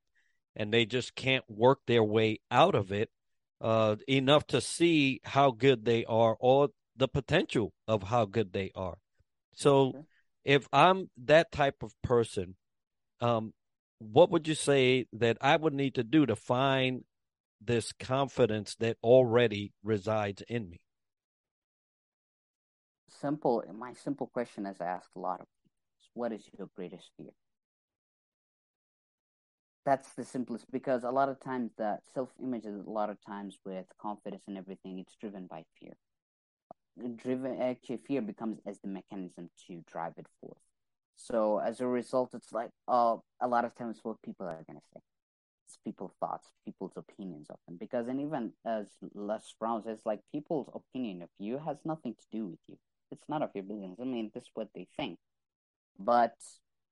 and 0.56 0.74
they 0.74 0.86
just 0.86 1.16
can't 1.16 1.44
work 1.48 1.80
their 1.88 2.04
way 2.04 2.40
out 2.50 2.76
of 2.76 2.92
it 2.92 3.10
uh, 3.62 3.96
enough 4.08 4.48
to 4.48 4.62
see 4.62 5.20
how 5.24 5.52
good 5.52 5.86
they 5.86 6.06
are 6.06 6.36
or 6.40 6.70
the 6.96 7.08
potential 7.08 7.74
of 7.88 8.04
how 8.04 8.26
good 8.26 8.54
they 8.54 8.72
are. 8.76 8.98
So, 9.54 10.06
if 10.46 10.68
I'm 10.72 11.10
that 11.26 11.52
type 11.52 11.84
of 11.84 11.94
person, 12.02 12.56
um, 13.22 13.54
what 14.00 14.32
would 14.32 14.48
you 14.48 14.56
say 14.56 15.06
that 15.14 15.38
I 15.42 15.58
would 15.58 15.74
need 15.74 15.96
to 15.96 16.04
do 16.04 16.26
to 16.26 16.36
find 16.36 17.04
this 17.62 17.92
confidence 17.94 18.76
that 18.80 18.98
already 19.04 19.74
resides 19.84 20.42
in 20.48 20.70
me? 20.70 20.82
Simple. 23.10 23.64
My 23.74 23.94
simple 23.94 24.28
question, 24.28 24.66
is 24.66 24.80
I 24.82 24.86
ask 24.86 25.10
a 25.16 25.20
lot 25.20 25.42
of 25.42 25.48
people, 25.48 25.72
what 26.14 26.32
is 26.32 26.44
your 26.58 26.70
greatest 26.76 27.10
fear? 27.18 27.32
That's 29.86 30.14
the 30.14 30.24
simplest 30.24 30.72
because 30.72 31.04
a 31.04 31.10
lot 31.10 31.30
of 31.30 31.40
times 31.40 31.72
the 31.78 31.98
self 32.14 32.30
image 32.42 32.66
is 32.66 32.86
a 32.86 32.90
lot 32.90 33.10
of 33.10 33.18
times 33.26 33.58
with 33.66 33.86
confidence 34.00 34.44
and 34.48 34.58
everything, 34.58 35.00
it's 35.00 35.16
driven 35.16 35.48
by 35.48 35.64
fear. 35.80 35.94
Driven 37.16 37.60
actually 37.62 37.98
fear 37.98 38.22
becomes 38.22 38.60
as 38.66 38.80
the 38.80 38.88
mechanism 38.88 39.50
to 39.68 39.82
drive 39.88 40.14
it 40.18 40.28
forth. 40.42 40.60
So 41.16 41.58
as 41.60 41.82
a 41.82 41.88
result, 41.88 42.34
it's 42.34 42.52
like 42.52 42.70
uh, 42.88 43.18
a 43.42 43.48
lot 43.48 43.66
of 43.66 43.74
times 43.76 44.00
what 44.04 44.22
people 44.22 44.46
are 44.46 44.64
gonna 44.68 44.82
say 44.94 45.00
people's 45.84 46.14
thoughts, 46.20 46.48
people's 46.66 46.94
opinions 46.96 47.48
of 47.50 47.58
them. 47.68 47.78
Because, 47.80 48.08
and 48.08 48.22
even 48.22 48.54
as 48.66 48.88
Les 49.14 49.54
Brown 49.60 49.84
says, 49.84 50.00
like 50.06 50.22
people's 50.32 50.70
opinion 50.74 51.22
of 51.22 51.30
you 51.38 51.60
has 51.66 51.78
nothing 51.86 52.16
to 52.16 52.26
do 52.32 52.48
with 52.48 52.60
you. 52.68 52.78
It's 53.12 53.24
none 53.28 53.44
of 53.44 53.52
your 53.54 53.64
business. 53.64 53.98
I 54.00 54.06
mean, 54.06 54.32
this 54.34 54.44
is 54.44 54.50
what 54.54 54.70
they 54.74 54.88
think. 54.96 55.18
But, 55.98 56.36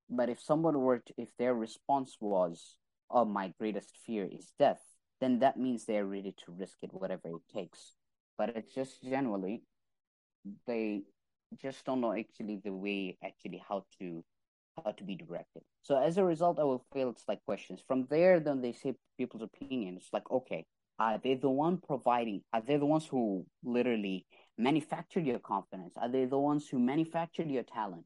but 0.09 0.29
if 0.29 0.41
someone 0.41 0.79
were 0.81 0.99
to, 0.99 1.13
if 1.17 1.29
their 1.37 1.53
response 1.53 2.17
was, 2.19 2.77
"Oh, 3.09 3.25
my 3.25 3.53
greatest 3.59 3.97
fear 4.05 4.25
is 4.25 4.51
death," 4.59 4.81
then 5.21 5.39
that 5.39 5.57
means 5.57 5.85
they're 5.85 6.05
ready 6.05 6.33
to 6.45 6.51
risk 6.51 6.77
it, 6.81 6.93
whatever 6.93 7.29
it 7.29 7.53
takes. 7.53 7.93
But 8.37 8.55
it's 8.55 8.73
just 8.73 9.03
generally, 9.03 9.63
they 10.65 11.03
just 11.61 11.85
don't 11.85 12.01
know 12.01 12.13
actually 12.13 12.59
the 12.63 12.73
way 12.73 13.17
actually 13.23 13.63
how 13.67 13.85
to 13.99 14.23
how 14.83 14.91
to 14.91 15.03
be 15.03 15.15
directed. 15.15 15.63
So 15.81 15.97
as 15.97 16.17
a 16.17 16.23
result, 16.23 16.59
I 16.59 16.63
will 16.63 16.85
feel 16.93 17.09
it's 17.09 17.23
like 17.27 17.43
questions. 17.45 17.81
From 17.87 18.07
there, 18.09 18.39
then 18.39 18.61
they 18.61 18.73
say 18.73 18.95
people's 19.17 19.43
opinion. 19.43 19.97
It's 19.97 20.13
like, 20.13 20.29
okay, 20.31 20.65
are 20.99 21.19
they 21.23 21.35
the 21.35 21.49
one 21.49 21.77
providing? 21.77 22.41
Are 22.53 22.61
they 22.61 22.77
the 22.77 22.85
ones 22.85 23.05
who 23.05 23.45
literally 23.63 24.25
manufactured 24.57 25.25
your 25.25 25.39
confidence? 25.39 25.93
Are 25.97 26.09
they 26.09 26.25
the 26.25 26.39
ones 26.39 26.67
who 26.67 26.79
manufactured 26.79 27.49
your 27.49 27.63
talent? 27.63 28.05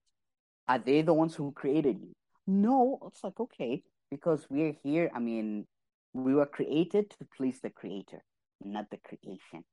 Are 0.68 0.80
they 0.80 1.02
the 1.02 1.14
ones 1.14 1.36
who 1.36 1.52
created 1.52 2.00
you? 2.00 2.14
No, 2.48 3.00
it's 3.08 3.24
like, 3.24 3.40
okay, 3.40 3.84
because 4.10 4.46
we're 4.50 4.76
here. 4.84 5.10
I 5.14 5.20
mean, 5.20 5.66
we 6.14 6.34
were 6.34 6.46
created 6.46 7.10
to 7.12 7.28
please 7.38 7.60
the 7.62 7.70
creator, 7.70 8.24
not 8.64 8.90
the 8.90 8.98
creation. 8.98 9.64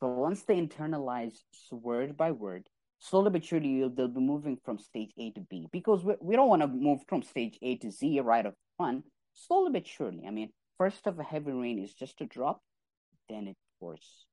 So 0.00 0.08
once 0.08 0.42
they 0.42 0.56
internalize 0.60 1.38
word 1.70 2.16
by 2.16 2.32
word, 2.32 2.68
slowly 3.04 3.30
but 3.30 3.44
surely 3.44 3.86
they'll 3.94 4.08
be 4.08 4.20
moving 4.20 4.56
from 4.64 4.78
stage 4.78 5.12
A 5.18 5.30
to 5.32 5.40
B 5.42 5.68
because 5.70 6.02
we, 6.02 6.14
we 6.20 6.36
don't 6.36 6.48
want 6.48 6.62
to 6.62 6.68
move 6.68 7.00
from 7.06 7.22
stage 7.22 7.58
A 7.60 7.76
to 7.76 7.90
Z 7.90 8.20
right 8.20 8.46
up 8.46 8.54
front. 8.78 9.04
Slowly 9.34 9.70
but 9.72 9.86
surely. 9.86 10.24
I 10.26 10.30
mean, 10.30 10.50
first 10.78 11.06
of 11.06 11.18
a 11.18 11.22
heavy 11.22 11.52
rain 11.52 11.78
is 11.78 11.92
just 11.92 12.20
a 12.22 12.24
drop, 12.24 12.62
then 13.28 13.48
it 13.48 13.56
pours. 13.78 14.26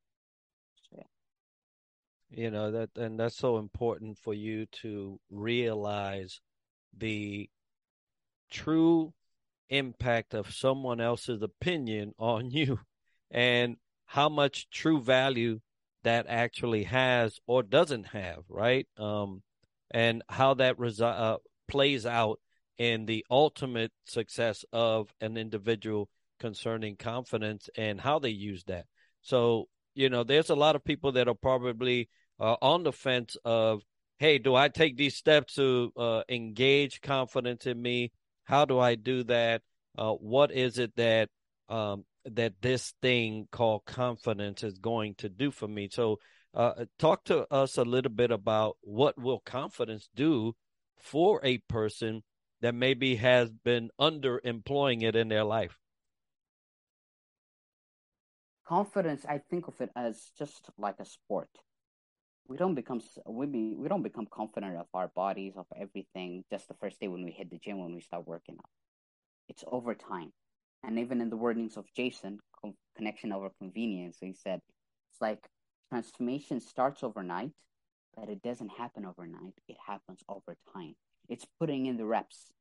So, 0.89 0.97
yeah. 0.99 2.43
You 2.43 2.49
know 2.49 2.71
that, 2.71 2.91
and 2.95 3.19
that's 3.19 3.35
so 3.35 3.57
important 3.57 4.17
for 4.17 4.33
you 4.33 4.67
to 4.83 5.19
realize 5.29 6.39
the 6.97 7.49
true 8.49 9.13
impact 9.69 10.33
of 10.33 10.53
someone 10.53 11.01
else's 11.01 11.41
opinion 11.41 12.13
on 12.17 12.51
you 12.51 12.79
and 13.29 13.75
how 14.05 14.29
much 14.29 14.69
true 14.69 15.01
value 15.01 15.59
that 16.03 16.25
actually 16.27 16.83
has 16.83 17.39
or 17.47 17.63
doesn't 17.63 18.05
have, 18.05 18.43
right? 18.49 18.87
Um, 18.97 19.43
and 19.91 20.23
how 20.29 20.55
that 20.55 20.77
resi- 20.77 21.01
uh, 21.01 21.37
plays 21.67 22.05
out 22.05 22.39
in 22.77 23.05
the 23.05 23.25
ultimate 23.29 23.91
success 24.05 24.65
of 24.73 25.13
an 25.21 25.37
individual 25.37 26.09
concerning 26.39 26.95
confidence 26.95 27.69
and 27.77 28.01
how 28.01 28.19
they 28.19 28.29
use 28.29 28.63
that. 28.65 28.85
So, 29.21 29.67
you 29.93 30.09
know, 30.09 30.23
there's 30.23 30.49
a 30.49 30.55
lot 30.55 30.75
of 30.75 30.83
people 30.83 31.11
that 31.13 31.27
are 31.27 31.35
probably 31.35 32.09
uh, 32.39 32.55
on 32.61 32.83
the 32.83 32.91
fence 32.91 33.37
of, 33.45 33.83
hey, 34.17 34.39
do 34.39 34.55
I 34.55 34.69
take 34.69 34.97
these 34.97 35.15
steps 35.15 35.55
to 35.55 35.91
uh, 35.95 36.23
engage 36.29 37.01
confidence 37.01 37.67
in 37.67 37.79
me? 37.79 38.11
How 38.45 38.65
do 38.65 38.79
I 38.79 38.95
do 38.95 39.23
that? 39.25 39.61
Uh, 39.97 40.13
what 40.13 40.51
is 40.51 40.79
it 40.79 40.95
that 40.95 41.29
um, 41.69 42.05
that 42.25 42.61
this 42.61 42.93
thing 43.01 43.47
called 43.51 43.85
confidence 43.85 44.63
is 44.63 44.77
going 44.77 45.15
to 45.15 45.29
do 45.29 45.51
for 45.51 45.67
me. 45.67 45.89
So, 45.91 46.19
uh, 46.53 46.85
talk 46.99 47.23
to 47.25 47.51
us 47.51 47.77
a 47.77 47.83
little 47.83 48.11
bit 48.11 48.31
about 48.31 48.77
what 48.81 49.17
will 49.19 49.39
confidence 49.39 50.09
do 50.15 50.53
for 50.97 51.39
a 51.43 51.57
person 51.59 52.23
that 52.61 52.75
maybe 52.75 53.15
has 53.15 53.49
been 53.49 53.89
underemploying 53.99 55.03
it 55.03 55.15
in 55.15 55.29
their 55.29 55.43
life. 55.43 55.77
Confidence, 58.67 59.25
I 59.27 59.39
think 59.49 59.67
of 59.67 59.79
it 59.81 59.89
as 59.95 60.31
just 60.37 60.69
like 60.77 60.99
a 60.99 61.05
sport. 61.05 61.49
We 62.47 62.57
don't 62.57 62.75
become 62.75 63.01
we 63.25 63.45
be 63.45 63.75
we 63.75 63.87
don't 63.87 64.01
become 64.03 64.27
confident 64.31 64.77
of 64.77 64.87
our 64.93 65.07
bodies 65.07 65.53
of 65.55 65.65
everything 65.75 66.43
just 66.49 66.67
the 66.67 66.73
first 66.75 66.99
day 66.99 67.07
when 67.07 67.23
we 67.23 67.31
hit 67.31 67.49
the 67.49 67.57
gym 67.57 67.79
when 67.79 67.93
we 67.93 68.01
start 68.01 68.27
working 68.27 68.55
out. 68.59 68.69
It's 69.47 69.63
over 69.71 69.95
time 69.95 70.31
and 70.83 70.99
even 70.99 71.21
in 71.21 71.29
the 71.29 71.37
wordings 71.37 71.77
of 71.77 71.85
Jason, 71.95 72.39
connection 72.95 73.31
over 73.31 73.49
convenience, 73.59 74.17
he 74.19 74.33
said 74.33 74.61
it's 75.11 75.21
like 75.21 75.47
transformation 75.89 76.59
starts 76.59 77.03
overnight, 77.03 77.51
but 78.15 78.29
it 78.29 78.41
doesn't 78.41 78.69
happen 78.69 79.05
overnight. 79.05 79.53
It 79.67 79.77
happens 79.85 80.19
over 80.27 80.55
time. 80.73 80.95
It's 81.29 81.45
putting 81.59 81.85
in 81.85 81.97
the 81.97 82.05
reps, 82.05 82.51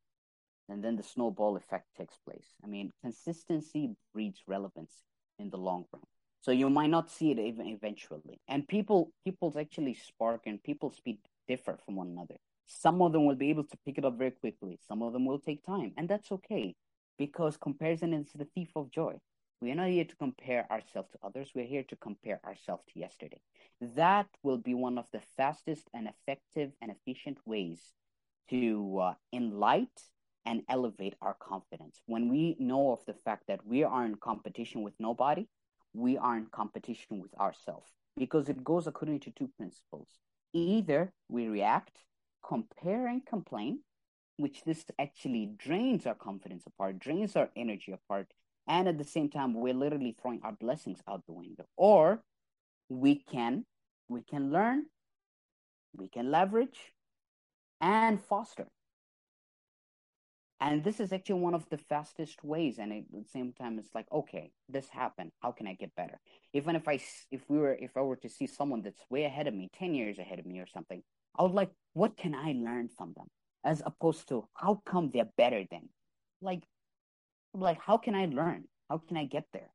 and 0.68 0.84
then 0.84 0.96
the 0.96 1.02
snowball 1.02 1.56
effect 1.56 1.86
takes 1.96 2.16
place. 2.28 2.46
I 2.62 2.66
mean, 2.66 2.90
consistency 3.02 3.96
breeds 4.12 4.40
relevance 4.46 4.92
in 5.38 5.50
the 5.50 5.58
long 5.58 5.86
run. 5.92 6.02
So 6.42 6.52
you 6.52 6.70
might 6.70 6.90
not 6.90 7.10
see 7.10 7.30
it 7.32 7.38
even 7.38 7.66
eventually. 7.66 8.40
And 8.48 8.66
people, 8.66 9.12
people's 9.24 9.56
actually 9.56 9.94
spark 9.94 10.42
and 10.46 10.62
people's 10.62 10.96
speed 10.96 11.18
differ 11.48 11.78
from 11.84 11.96
one 11.96 12.08
another. 12.08 12.36
Some 12.66 13.02
of 13.02 13.12
them 13.12 13.26
will 13.26 13.34
be 13.34 13.50
able 13.50 13.64
to 13.64 13.76
pick 13.84 13.98
it 13.98 14.04
up 14.04 14.16
very 14.16 14.30
quickly. 14.30 14.78
Some 14.86 15.02
of 15.02 15.12
them 15.12 15.26
will 15.26 15.40
take 15.40 15.62
time, 15.64 15.92
and 15.96 16.08
that's 16.08 16.30
okay 16.32 16.74
because 17.20 17.58
comparison 17.58 18.14
is 18.14 18.32
the 18.34 18.48
thief 18.54 18.70
of 18.76 18.90
joy. 18.90 19.14
We 19.60 19.70
are 19.72 19.74
not 19.74 19.90
here 19.90 20.06
to 20.06 20.16
compare 20.16 20.66
ourselves 20.72 21.10
to 21.12 21.18
others. 21.22 21.50
We're 21.54 21.66
here 21.66 21.84
to 21.90 21.96
compare 21.96 22.40
ourselves 22.46 22.84
to 22.92 22.98
yesterday. 22.98 23.40
That 23.96 24.28
will 24.42 24.56
be 24.56 24.74
one 24.74 24.96
of 24.98 25.06
the 25.12 25.20
fastest 25.36 25.84
and 25.92 26.08
effective 26.08 26.72
and 26.80 26.90
efficient 26.90 27.38
ways 27.46 27.80
to 28.50 28.98
uh, 29.00 29.14
and 30.46 30.62
elevate 30.68 31.16
our 31.20 31.34
confidence. 31.34 32.00
When 32.06 32.30
we 32.30 32.56
know 32.58 32.92
of 32.92 33.04
the 33.06 33.14
fact 33.26 33.44
that 33.48 33.66
we 33.66 33.84
are 33.84 34.06
in 34.06 34.14
competition 34.16 34.82
with 34.82 34.94
nobody, 34.98 35.46
we 35.92 36.16
are 36.16 36.38
in 36.38 36.46
competition 36.46 37.20
with 37.20 37.34
ourselves. 37.38 37.90
because 38.16 38.48
it 38.48 38.64
goes 38.64 38.86
according 38.86 39.20
to 39.20 39.30
two 39.30 39.48
principles. 39.58 40.08
Either 40.54 41.12
we 41.28 41.48
react, 41.48 41.96
compare, 42.42 43.06
and 43.06 43.24
complain, 43.26 43.80
which 44.40 44.62
this 44.64 44.84
actually 44.98 45.52
drains 45.56 46.06
our 46.06 46.14
confidence 46.14 46.64
apart, 46.66 46.98
drains 46.98 47.36
our 47.36 47.50
energy 47.56 47.92
apart, 47.92 48.28
and 48.66 48.88
at 48.88 48.98
the 48.98 49.04
same 49.04 49.28
time, 49.28 49.54
we're 49.54 49.74
literally 49.74 50.16
throwing 50.20 50.40
our 50.42 50.52
blessings 50.52 51.00
out 51.08 51.24
the 51.26 51.32
window. 51.32 51.64
Or 51.76 52.22
we 52.88 53.16
can 53.16 53.64
we 54.10 54.22
can 54.22 54.50
learn, 54.50 54.86
we 55.96 56.08
can 56.08 56.30
leverage, 56.30 56.92
and 57.80 58.20
foster. 58.20 58.66
And 60.60 60.84
this 60.84 61.00
is 61.00 61.12
actually 61.12 61.40
one 61.40 61.54
of 61.54 61.66
the 61.70 61.78
fastest 61.78 62.44
ways. 62.44 62.78
And 62.78 62.92
at 62.92 63.04
the 63.10 63.24
same 63.32 63.54
time, 63.54 63.78
it's 63.78 63.94
like, 63.94 64.04
okay, 64.12 64.50
this 64.68 64.88
happened. 64.90 65.30
How 65.40 65.52
can 65.52 65.66
I 65.66 65.74
get 65.74 65.94
better? 65.94 66.20
Even 66.52 66.76
if 66.76 66.86
I, 66.86 67.00
if 67.30 67.40
we 67.48 67.56
were, 67.56 67.72
if 67.72 67.96
I 67.96 68.02
were 68.02 68.16
to 68.16 68.28
see 68.28 68.46
someone 68.46 68.82
that's 68.82 69.02
way 69.08 69.24
ahead 69.24 69.46
of 69.46 69.54
me, 69.54 69.68
10 69.78 69.94
years 69.94 70.18
ahead 70.18 70.38
of 70.38 70.44
me 70.44 70.58
or 70.58 70.66
something, 70.66 71.02
I 71.38 71.44
would 71.44 71.52
like, 71.52 71.70
what 71.94 72.16
can 72.18 72.34
I 72.34 72.52
learn 72.52 72.88
from 72.88 73.14
them? 73.16 73.28
As 73.64 73.82
opposed 73.84 74.28
to, 74.28 74.48
how 74.54 74.82
come 74.86 75.10
they're 75.12 75.28
better 75.36 75.64
than? 75.70 75.88
Like, 76.40 76.62
like, 77.52 77.80
how 77.80 77.98
can 77.98 78.14
I 78.14 78.26
learn? 78.26 78.64
How 78.88 78.98
can 78.98 79.16
I 79.16 79.24
get 79.24 79.46
there? 79.52 79.70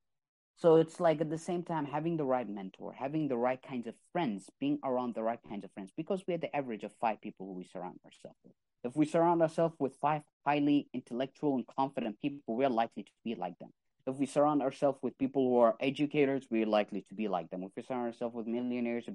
So 0.57 0.77
it's 0.77 0.99
like 0.99 1.19
at 1.19 1.29
the 1.29 1.37
same 1.37 1.63
time 1.63 1.85
having 1.85 2.15
the 2.17 2.23
right 2.23 2.47
mentor, 2.47 2.93
having 2.93 3.27
the 3.27 3.37
right 3.37 3.61
kinds 3.61 3.87
of 3.87 3.93
friends, 4.13 4.49
being 4.59 4.79
around 4.83 5.13
the 5.13 5.21
right 5.21 5.39
kinds 5.47 5.65
of 5.65 5.71
friends, 5.73 5.91
because 5.97 6.23
we're 6.27 6.37
the 6.37 6.55
average 6.55 6.83
of 6.83 6.91
five 7.01 7.21
people 7.21 7.45
who 7.45 7.53
we 7.53 7.65
surround 7.65 7.99
ourselves 8.05 8.37
with. 8.43 8.53
If 8.83 8.95
we 8.95 9.05
surround 9.05 9.41
ourselves 9.41 9.75
with 9.79 9.97
five 10.01 10.21
highly 10.45 10.87
intellectual 10.93 11.55
and 11.55 11.65
confident 11.67 12.21
people, 12.21 12.55
we're 12.55 12.69
likely 12.69 13.03
to 13.03 13.11
be 13.23 13.35
like 13.35 13.59
them. 13.59 13.71
If 14.07 14.15
we 14.15 14.27
surround 14.27 14.61
ourselves 14.61 14.99
with 15.01 15.17
people 15.17 15.49
who 15.49 15.57
are 15.57 15.75
educators, 15.79 16.45
we're 16.49 16.67
likely 16.67 17.01
to 17.09 17.13
be 17.15 17.27
like 17.27 17.49
them. 17.49 17.63
If 17.63 17.71
we 17.75 17.83
surround 17.83 18.05
ourselves 18.05 18.35
with 18.35 18.47
millionaires, 18.47 19.09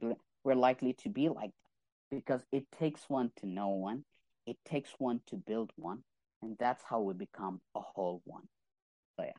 we're 0.45 0.55
likely 0.55 0.93
to 0.95 1.09
be 1.09 1.29
like 1.29 1.53
them. 1.53 1.71
Because 2.11 2.45
it 2.51 2.67
takes 2.77 3.09
one 3.09 3.31
to 3.37 3.47
know 3.47 3.69
one, 3.69 4.05
it 4.47 4.57
takes 4.65 4.91
one 4.99 5.21
to 5.29 5.37
build 5.37 5.71
one, 5.77 6.03
and 6.43 6.57
that's 6.59 6.83
how 6.89 7.01
we 7.01 7.15
become 7.15 7.61
a 7.75 7.81
whole 7.81 8.23
one. 8.25 8.49
So 9.17 9.25
yeah. 9.25 9.33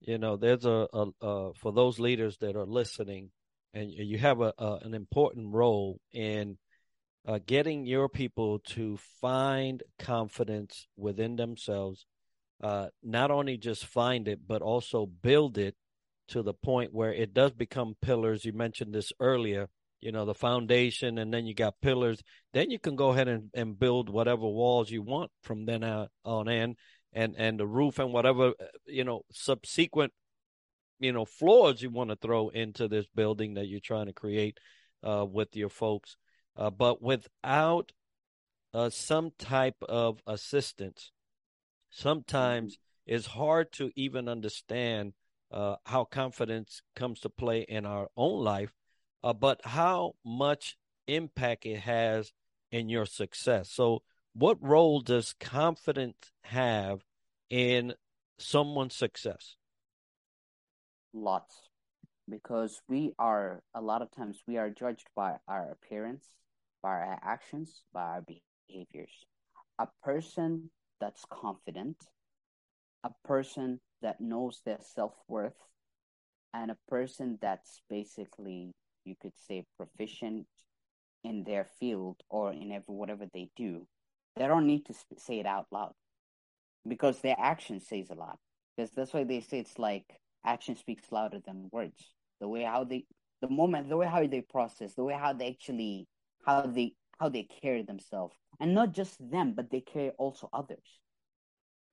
You 0.00 0.18
know, 0.18 0.36
there's 0.36 0.64
a, 0.64 0.86
a, 0.92 1.06
a 1.20 1.54
for 1.54 1.72
those 1.72 1.98
leaders 1.98 2.36
that 2.38 2.56
are 2.56 2.66
listening, 2.66 3.30
and 3.74 3.90
you 3.90 4.18
have 4.18 4.40
a, 4.40 4.52
a 4.58 4.78
an 4.82 4.94
important 4.94 5.52
role 5.52 6.00
in 6.12 6.58
uh, 7.26 7.38
getting 7.44 7.84
your 7.84 8.08
people 8.08 8.58
to 8.60 8.98
find 9.20 9.82
confidence 9.98 10.86
within 10.96 11.36
themselves, 11.36 12.06
uh, 12.62 12.88
not 13.02 13.30
only 13.30 13.56
just 13.56 13.84
find 13.84 14.28
it, 14.28 14.40
but 14.46 14.62
also 14.62 15.04
build 15.04 15.58
it 15.58 15.74
to 16.28 16.42
the 16.42 16.54
point 16.54 16.92
where 16.92 17.12
it 17.12 17.34
does 17.34 17.52
become 17.52 17.96
pillars. 18.00 18.44
You 18.44 18.52
mentioned 18.52 18.94
this 18.94 19.12
earlier, 19.20 19.68
you 20.00 20.12
know, 20.12 20.24
the 20.24 20.34
foundation, 20.34 21.18
and 21.18 21.32
then 21.32 21.46
you 21.46 21.54
got 21.54 21.80
pillars. 21.80 22.22
Then 22.52 22.70
you 22.70 22.78
can 22.78 22.96
go 22.96 23.10
ahead 23.10 23.28
and, 23.28 23.50
and 23.54 23.78
build 23.78 24.08
whatever 24.08 24.46
walls 24.46 24.90
you 24.90 25.02
want 25.02 25.30
from 25.42 25.66
then 25.66 25.84
on 26.24 26.48
in, 26.48 26.76
and 27.12 27.34
and 27.36 27.58
the 27.58 27.66
roof 27.66 27.98
and 27.98 28.12
whatever 28.12 28.48
uh, 28.48 28.64
you 28.86 29.04
know 29.04 29.22
subsequent 29.32 30.12
you 31.00 31.12
know 31.12 31.24
floors 31.24 31.82
you 31.82 31.90
want 31.90 32.10
to 32.10 32.16
throw 32.16 32.48
into 32.48 32.88
this 32.88 33.06
building 33.14 33.54
that 33.54 33.66
you're 33.66 33.80
trying 33.80 34.06
to 34.06 34.12
create 34.12 34.58
uh, 35.02 35.24
with 35.28 35.54
your 35.56 35.70
folks. 35.70 36.16
Uh, 36.56 36.70
but 36.70 37.00
without 37.00 37.92
uh, 38.74 38.90
some 38.90 39.30
type 39.38 39.76
of 39.88 40.20
assistance, 40.26 41.12
sometimes 41.90 42.74
mm-hmm. 42.74 43.14
it's 43.14 43.26
hard 43.26 43.72
to 43.72 43.90
even 43.94 44.28
understand 44.28 45.12
uh, 45.50 45.76
how 45.86 46.04
confidence 46.04 46.82
comes 46.94 47.20
to 47.20 47.28
play 47.28 47.64
in 47.68 47.86
our 47.86 48.08
own 48.16 48.42
life, 48.42 48.72
uh, 49.22 49.32
but 49.32 49.60
how 49.64 50.14
much 50.24 50.76
impact 51.06 51.66
it 51.66 51.80
has 51.80 52.32
in 52.70 52.88
your 52.88 53.06
success. 53.06 53.70
So, 53.70 54.02
what 54.34 54.62
role 54.62 55.00
does 55.00 55.34
confidence 55.40 56.30
have 56.42 57.00
in 57.50 57.94
someone's 58.38 58.94
success? 58.94 59.56
Lots. 61.12 61.54
Because 62.28 62.82
we 62.88 63.14
are, 63.18 63.62
a 63.74 63.80
lot 63.80 64.02
of 64.02 64.10
times, 64.10 64.42
we 64.46 64.58
are 64.58 64.68
judged 64.68 65.06
by 65.16 65.36
our 65.48 65.72
appearance, 65.72 66.26
by 66.82 66.90
our 66.90 67.18
actions, 67.22 67.82
by 67.92 68.02
our 68.02 68.24
behaviors. 68.68 69.24
A 69.78 69.88
person 70.02 70.70
that's 71.00 71.24
confident, 71.30 71.96
a 73.02 73.10
person 73.24 73.80
that 74.02 74.20
knows 74.20 74.60
their 74.64 74.78
self 74.82 75.14
worth, 75.26 75.56
and 76.52 76.70
a 76.70 76.76
person 76.88 77.38
that's 77.40 77.80
basically, 77.88 78.72
you 79.08 79.14
could 79.20 79.32
say, 79.48 79.64
proficient 79.76 80.46
in 81.24 81.44
their 81.44 81.66
field 81.80 82.16
or 82.28 82.52
in 82.52 82.70
every, 82.72 82.94
whatever 82.94 83.26
they 83.32 83.50
do, 83.56 83.86
they 84.36 84.46
don't 84.46 84.66
need 84.66 84.86
to 84.86 84.94
say 85.16 85.40
it 85.40 85.46
out 85.46 85.66
loud 85.72 85.94
because 86.86 87.20
their 87.20 87.36
action 87.38 87.80
says 87.80 88.10
a 88.10 88.14
lot. 88.14 88.38
Because 88.76 88.90
that's 88.92 89.12
why 89.12 89.24
they 89.24 89.40
say 89.40 89.58
it's 89.58 89.78
like 89.78 90.04
action 90.44 90.76
speaks 90.76 91.10
louder 91.10 91.40
than 91.44 91.68
words. 91.72 92.14
The 92.40 92.46
way 92.48 92.62
how 92.62 92.84
they, 92.84 93.04
the 93.42 93.50
moment, 93.50 93.88
the 93.88 93.96
way 93.96 94.06
how 94.06 94.24
they 94.26 94.42
process, 94.42 94.94
the 94.94 95.02
way 95.02 95.14
how 95.14 95.32
they 95.32 95.48
actually 95.48 96.06
how 96.44 96.62
they 96.62 96.94
how 97.18 97.28
they 97.28 97.46
carry 97.62 97.82
themselves 97.82 98.36
and 98.60 98.74
not 98.74 98.92
just 98.92 99.16
them 99.30 99.52
but 99.54 99.70
they 99.70 99.80
carry 99.80 100.10
also 100.18 100.48
others 100.52 101.00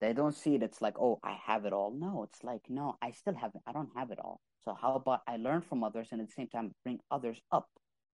they 0.02 0.14
don't 0.14 0.36
see 0.36 0.56
it 0.56 0.64
it's 0.64 0.82
like 0.82 0.98
oh 1.00 1.20
i 1.24 1.38
have 1.46 1.66
it 1.66 1.74
all 1.74 1.92
no 1.92 2.24
it's 2.24 2.44
like 2.44 2.62
no 2.70 2.96
i 3.02 3.12
still 3.12 3.36
have 3.36 3.52
it 3.56 3.62
i 3.68 3.72
don't 3.72 3.90
have 3.96 4.12
it 4.12 4.20
all 4.20 4.40
so 4.66 4.78
how 4.80 4.96
about 4.96 5.22
i 5.28 5.38
learn 5.38 5.62
from 5.62 5.84
others 5.84 6.10
and 6.12 6.22
at 6.22 6.28
the 6.28 6.34
same 6.34 6.48
time 6.48 6.72
bring 6.84 7.00
others 7.12 7.40
up 7.52 7.68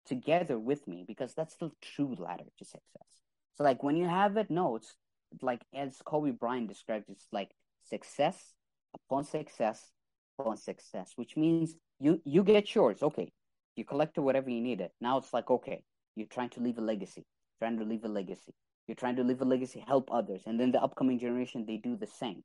together 0.06 0.60
with 0.60 0.88
me 0.88 1.04
because 1.08 1.34
that's 1.34 1.56
the 1.58 1.72
true 1.82 2.16
ladder 2.18 2.46
to 2.58 2.66
success 2.66 3.22
so 3.56 3.64
like 3.64 3.84
when 3.84 3.96
you 3.96 4.08
have 4.08 4.38
it 4.38 4.50
no 4.50 4.76
it's 4.76 4.96
like 5.42 5.62
as 5.74 5.98
kobe 6.06 6.32
bryant 6.32 6.68
described 6.68 7.06
it's 7.10 7.28
like 7.32 7.50
success 7.84 8.54
upon 8.94 9.24
success 9.24 9.92
upon 10.40 10.58
success 10.58 11.12
which 11.16 11.38
means 11.38 11.76
you 12.00 12.22
you 12.26 12.44
get 12.44 12.74
yours 12.76 13.02
okay 13.02 13.32
you 13.76 13.86
collected 13.86 14.22
whatever 14.22 14.50
you 14.50 14.62
needed 14.62 14.90
now 15.00 15.18
it's 15.18 15.34
like 15.34 15.50
okay 15.50 15.84
you're 16.16 16.28
trying 16.28 16.50
to 16.50 16.60
leave 16.60 16.78
a 16.78 16.82
legacy, 16.82 17.26
trying 17.60 17.78
to 17.78 17.86
leave 17.86 18.04
a 18.04 18.08
legacy. 18.10 18.54
You're 18.88 18.96
trying 18.96 19.16
to 19.18 19.24
leave 19.24 19.42
a 19.42 19.46
legacy, 19.46 19.84
help 19.88 20.10
others. 20.12 20.44
And 20.46 20.60
then 20.60 20.72
the 20.72 20.82
upcoming 20.82 21.20
generation, 21.20 21.66
they 21.66 21.78
do 21.78 21.96
the 21.96 22.08
same. 22.08 22.44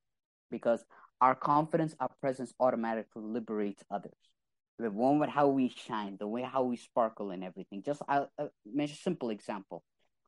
Because 0.51 0.85
our 1.21 1.35
confidence, 1.35 1.95
our 2.01 2.11
presence 2.21 2.53
automatically 2.61 3.23
liberates 3.23 3.83
others. 3.91 4.13
The 4.79 4.91
one 4.91 5.19
with 5.19 5.31
how 5.31 5.49
we 5.49 5.75
shine, 5.75 6.17
the 6.19 6.27
way 6.27 6.43
how 6.43 6.63
we 6.65 6.77
sparkle 6.77 7.31
and 7.31 7.43
everything. 7.43 7.83
Just 7.83 8.03
mention 8.67 8.95
a 8.95 8.99
simple 8.99 9.31
example. 9.31 9.83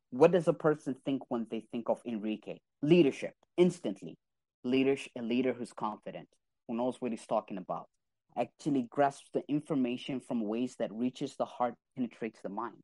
What 0.09 0.31
does 0.31 0.47
a 0.47 0.53
person 0.53 0.95
think 1.05 1.21
when 1.29 1.45
they 1.51 1.65
think 1.71 1.87
of 1.89 2.01
Enrique? 2.05 2.57
Leadership, 2.81 3.35
instantly. 3.57 4.17
Leadership, 4.63 5.11
a 5.17 5.21
leader 5.21 5.53
who's 5.53 5.71
confident, 5.71 6.27
who 6.67 6.75
knows 6.75 6.95
what 6.99 7.11
he's 7.11 7.27
talking 7.27 7.57
about, 7.57 7.87
actually 8.35 8.87
grasps 8.89 9.29
the 9.33 9.43
information 9.47 10.19
from 10.19 10.41
ways 10.41 10.75
that 10.79 10.91
reaches 10.91 11.35
the 11.35 11.45
heart, 11.45 11.75
penetrates 11.95 12.39
the 12.41 12.49
mind. 12.49 12.77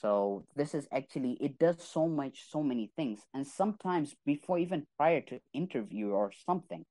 So 0.00 0.44
this 0.56 0.74
is 0.74 0.88
actually 0.92 1.32
it 1.40 1.58
does 1.58 1.82
so 1.82 2.08
much, 2.08 2.44
so 2.50 2.62
many 2.62 2.90
things, 2.96 3.20
and 3.34 3.46
sometimes 3.46 4.14
before 4.24 4.58
even 4.58 4.86
prior 4.96 5.20
to 5.22 5.40
interview 5.52 6.10
or 6.10 6.32
something, 6.46 6.86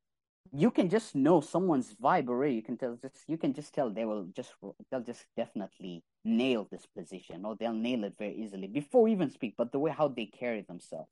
you 0.52 0.70
can 0.70 0.90
just 0.90 1.16
know 1.16 1.42
someone's 1.42 1.96
vibe 1.96 2.30
already. 2.30 2.56
You 2.56 2.62
can 2.62 2.78
tell 2.78 2.98
just 3.02 3.18
you 3.28 3.38
can 3.38 3.54
just 3.54 3.74
tell 3.74 3.90
they 3.90 4.06
will 4.06 4.28
just 4.36 4.54
they'll 4.90 5.02
just 5.02 5.26
definitely 5.36 6.04
nail 6.24 6.68
this 6.70 6.86
position 6.86 7.46
or 7.46 7.56
they'll 7.56 7.74
nail 7.74 8.04
it 8.04 8.14
very 8.20 8.36
easily 8.36 8.68
before 8.68 9.08
even 9.08 9.32
speak. 9.32 9.56
But 9.58 9.72
the 9.72 9.80
way 9.80 9.92
how 9.92 10.08
they 10.10 10.26
carry 10.26 10.62
themselves. 10.62 11.10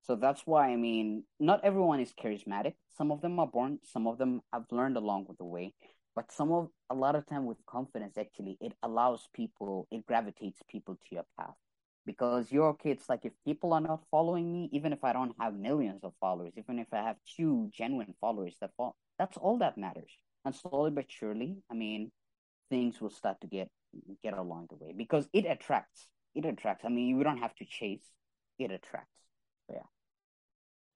So 0.00 0.16
that's 0.16 0.46
why 0.46 0.70
I 0.70 0.76
mean, 0.76 1.24
not 1.38 1.60
everyone 1.62 2.00
is 2.00 2.12
charismatic. 2.12 2.74
Some 2.96 3.12
of 3.12 3.20
them 3.20 3.38
are 3.38 3.46
born. 3.46 3.80
Some 3.84 4.06
of 4.06 4.16
them 4.16 4.40
have 4.52 4.64
learned 4.70 4.96
along 4.96 5.26
with 5.28 5.36
the 5.36 5.44
way 5.44 5.74
but 6.18 6.32
some 6.32 6.50
of 6.50 6.68
a 6.90 6.94
lot 6.96 7.14
of 7.14 7.24
time 7.26 7.46
with 7.46 7.64
confidence 7.64 8.18
actually 8.18 8.58
it 8.60 8.72
allows 8.82 9.28
people 9.32 9.86
it 9.92 10.04
gravitates 10.04 10.60
people 10.68 10.96
to 10.96 11.14
your 11.14 11.24
path. 11.38 11.54
Because 12.06 12.50
you're 12.50 12.70
okay 12.70 12.90
it's 12.90 13.08
like 13.08 13.24
if 13.24 13.34
people 13.44 13.72
are 13.72 13.80
not 13.80 14.00
following 14.10 14.52
me 14.52 14.68
even 14.72 14.92
if 14.92 15.04
i 15.04 15.12
don't 15.12 15.36
have 15.38 15.54
millions 15.54 16.02
of 16.02 16.12
followers 16.20 16.54
even 16.56 16.80
if 16.80 16.88
i 16.92 17.02
have 17.08 17.18
two 17.36 17.70
genuine 17.72 18.14
followers 18.20 18.56
that 18.60 18.70
follow 18.76 18.96
that's 19.18 19.36
all 19.36 19.58
that 19.58 19.78
matters. 19.78 20.10
And 20.44 20.54
slowly 20.56 20.90
but 20.90 21.04
surely 21.08 21.58
i 21.70 21.74
mean 21.74 22.10
things 22.68 23.00
will 23.00 23.10
start 23.20 23.40
to 23.42 23.46
get 23.46 23.68
get 24.24 24.34
along 24.36 24.66
the 24.70 24.76
way. 24.76 24.92
Because 24.96 25.28
it 25.32 25.46
attracts 25.46 26.08
it 26.34 26.44
attracts. 26.44 26.84
I 26.84 26.88
mean 26.88 27.06
you 27.16 27.22
don't 27.22 27.38
have 27.46 27.54
to 27.60 27.64
chase 27.64 28.06
it 28.58 28.72
attracts. 28.72 29.20
So, 29.68 29.74
yeah 29.76 29.88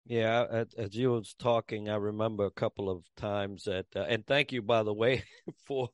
yeah, 0.05 0.65
as 0.77 0.97
you 0.97 1.13
was 1.13 1.35
talking, 1.39 1.89
I 1.89 1.97
remember 1.97 2.45
a 2.45 2.51
couple 2.51 2.91
of 2.91 3.05
times 3.17 3.65
that, 3.65 3.87
uh, 3.95 4.01
and 4.01 4.27
thank 4.27 4.51
you 4.51 4.61
by 4.61 4.83
the 4.83 4.93
way 4.93 5.23
for 5.67 5.91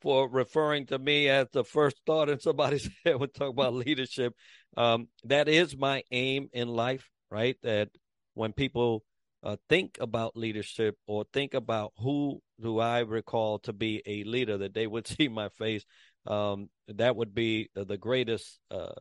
for 0.00 0.28
referring 0.28 0.86
to 0.86 0.98
me 0.98 1.28
as 1.28 1.46
the 1.52 1.64
first 1.64 1.96
thought 2.06 2.28
in 2.28 2.40
somebody's 2.40 2.88
head 3.04 3.18
when 3.18 3.30
talk 3.30 3.50
about 3.50 3.74
leadership. 3.74 4.34
Um, 4.76 5.08
that 5.24 5.48
is 5.48 5.76
my 5.76 6.02
aim 6.10 6.50
in 6.52 6.68
life, 6.68 7.08
right? 7.30 7.56
That 7.62 7.88
when 8.34 8.52
people 8.52 9.02
uh, 9.42 9.56
think 9.68 9.96
about 10.00 10.36
leadership 10.36 10.96
or 11.06 11.24
think 11.32 11.54
about 11.54 11.92
who 11.98 12.42
do 12.60 12.78
I 12.80 13.00
recall 13.00 13.60
to 13.60 13.72
be 13.72 14.02
a 14.04 14.24
leader 14.24 14.58
that 14.58 14.74
they 14.74 14.86
would 14.86 15.06
see 15.18 15.28
my 15.28 15.48
face, 15.48 15.86
um, 16.26 16.68
that 16.88 17.16
would 17.16 17.34
be 17.34 17.70
the 17.74 17.96
greatest 17.96 18.58
uh, 18.70 18.92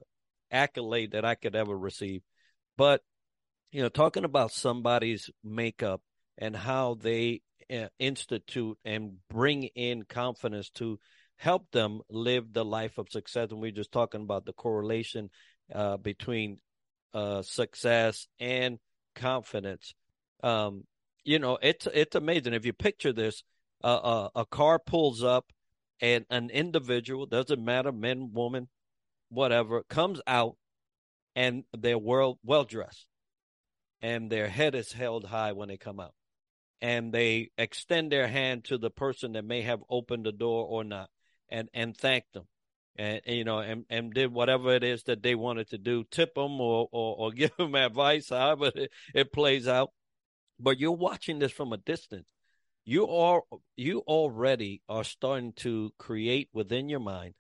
accolade 0.52 1.12
that 1.12 1.26
I 1.26 1.36
could 1.36 1.56
ever 1.56 1.78
receive. 1.78 2.22
But 2.78 3.02
you 3.72 3.82
know, 3.82 3.90
talking 3.90 4.24
about 4.24 4.52
somebody's 4.52 5.30
makeup 5.44 6.02
and 6.38 6.56
how 6.56 6.96
they 6.96 7.42
uh, 7.72 7.88
institute 8.00 8.78
and 8.86 9.18
bring 9.30 9.64
in 9.76 10.04
confidence 10.04 10.70
to 10.70 11.00
help 11.38 11.70
them 11.72 12.02
live 12.10 12.54
the 12.54 12.66
life 12.66 12.98
of 12.98 13.10
success. 13.10 13.52
And 13.52 13.62
we're 13.62 13.72
just 13.72 13.92
talking 13.92 14.22
about 14.22 14.46
the 14.46 14.54
correlation 14.54 15.30
uh, 15.74 15.98
between 15.98 16.60
uh, 17.14 17.42
success 17.42 18.28
and 18.40 18.80
confidence. 19.16 19.94
Um, 20.44 20.84
you 21.24 21.40
know, 21.40 21.58
it's 21.62 21.88
it's 21.94 22.16
amazing 22.16 22.54
if 22.54 22.66
you 22.66 22.74
picture 22.74 23.12
this. 23.12 23.44
Uh, 23.84 24.30
a 24.36 24.46
car 24.46 24.80
pulls 24.80 25.24
up, 25.24 25.46
and 26.02 26.26
an 26.30 26.50
individual 26.50 27.26
doesn't 27.26 27.64
matter, 27.64 27.92
men, 27.92 28.32
woman, 28.34 28.68
whatever, 29.30 29.84
comes 29.84 30.20
out, 30.26 30.56
and 31.36 31.64
they're 31.78 31.98
well 31.98 32.40
well 32.44 32.64
dressed, 32.64 33.06
and 34.02 34.30
their 34.30 34.48
head 34.48 34.76
is 34.76 34.92
held 34.92 35.26
high 35.26 35.52
when 35.54 35.70
they 35.70 35.78
come 35.78 36.00
out, 36.00 36.14
and 36.82 37.14
they 37.14 37.50
extend 37.58 38.12
their 38.12 38.28
hand 38.28 38.66
to 38.66 38.78
the 38.78 38.92
person 38.92 39.34
that 39.34 39.46
may 39.46 39.62
have 39.62 39.84
opened 39.90 40.26
the 40.26 40.32
door 40.32 40.66
or 40.66 40.84
not, 40.84 41.10
and 41.50 41.70
and 41.74 41.96
thank 41.96 42.26
them 42.34 42.48
and 42.98 43.22
you 43.26 43.44
know, 43.44 43.60
and, 43.60 43.86
and 43.90 44.14
did 44.14 44.34
whatever 44.34 44.74
it 44.74 44.84
is 44.84 45.04
that 45.04 45.22
they 45.22 45.36
wanted 45.36 45.70
to 45.70 45.78
do, 45.78 46.04
tip 46.10 46.34
them 46.36 46.60
or 46.60 46.90
or, 46.92 47.16
or 47.18 47.32
give 47.36 47.56
them 47.58 47.76
advice, 47.76 48.30
however 48.30 48.72
it, 48.76 48.92
it 49.14 49.32
plays 49.32 49.68
out. 49.68 49.92
But 50.60 50.80
you're 50.80 50.92
watching 50.92 51.40
this 51.40 51.52
from 51.52 51.72
a 51.72 51.78
distance. 51.78 52.28
You 52.86 53.08
are 53.08 53.44
you 53.76 54.00
already 54.00 54.82
are 54.90 55.04
starting 55.04 55.54
to 55.58 55.92
create 56.00 56.50
within 56.54 56.90
your 56.90 57.00
mind 57.00 57.36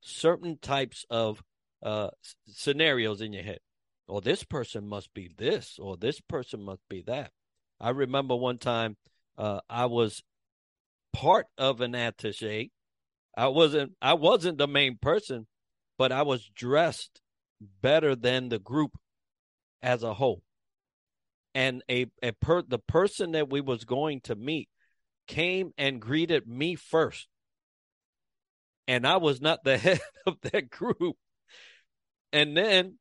certain 0.00 0.58
types 0.58 1.06
of 1.08 1.42
uh, 1.82 2.10
scenarios 2.46 3.20
in 3.20 3.32
your 3.32 3.44
head. 3.44 3.60
Or 4.08 4.20
this 4.20 4.42
person 4.42 4.88
must 4.88 5.12
be 5.12 5.30
this, 5.36 5.78
or 5.78 5.96
this 5.96 6.20
person 6.20 6.62
must 6.62 6.80
be 6.88 7.02
that. 7.02 7.30
I 7.80 7.90
remember 7.90 8.34
one 8.34 8.58
time 8.58 8.96
uh, 9.36 9.60
I 9.68 9.86
was 9.86 10.22
part 11.12 11.46
of 11.58 11.80
an 11.80 11.92
attaché 11.92 12.70
I 13.38 13.46
wasn't 13.46 13.92
I 14.02 14.14
wasn't 14.14 14.58
the 14.58 14.66
main 14.66 14.98
person, 15.00 15.46
but 15.96 16.10
I 16.10 16.22
was 16.22 16.50
dressed 16.56 17.20
better 17.60 18.16
than 18.16 18.48
the 18.48 18.58
group 18.58 18.90
as 19.80 20.02
a 20.02 20.12
whole. 20.12 20.42
And 21.54 21.84
a, 21.88 22.06
a 22.20 22.32
per 22.32 22.62
the 22.62 22.80
person 22.80 23.32
that 23.32 23.48
we 23.48 23.60
was 23.60 23.84
going 23.84 24.22
to 24.22 24.34
meet 24.34 24.68
came 25.28 25.70
and 25.78 26.00
greeted 26.00 26.48
me 26.48 26.74
first. 26.74 27.28
And 28.88 29.06
I 29.06 29.18
was 29.18 29.40
not 29.40 29.62
the 29.62 29.78
head 29.78 30.00
of 30.26 30.40
that 30.42 30.68
group. 30.68 31.14
And 32.32 32.56
then 32.56 32.98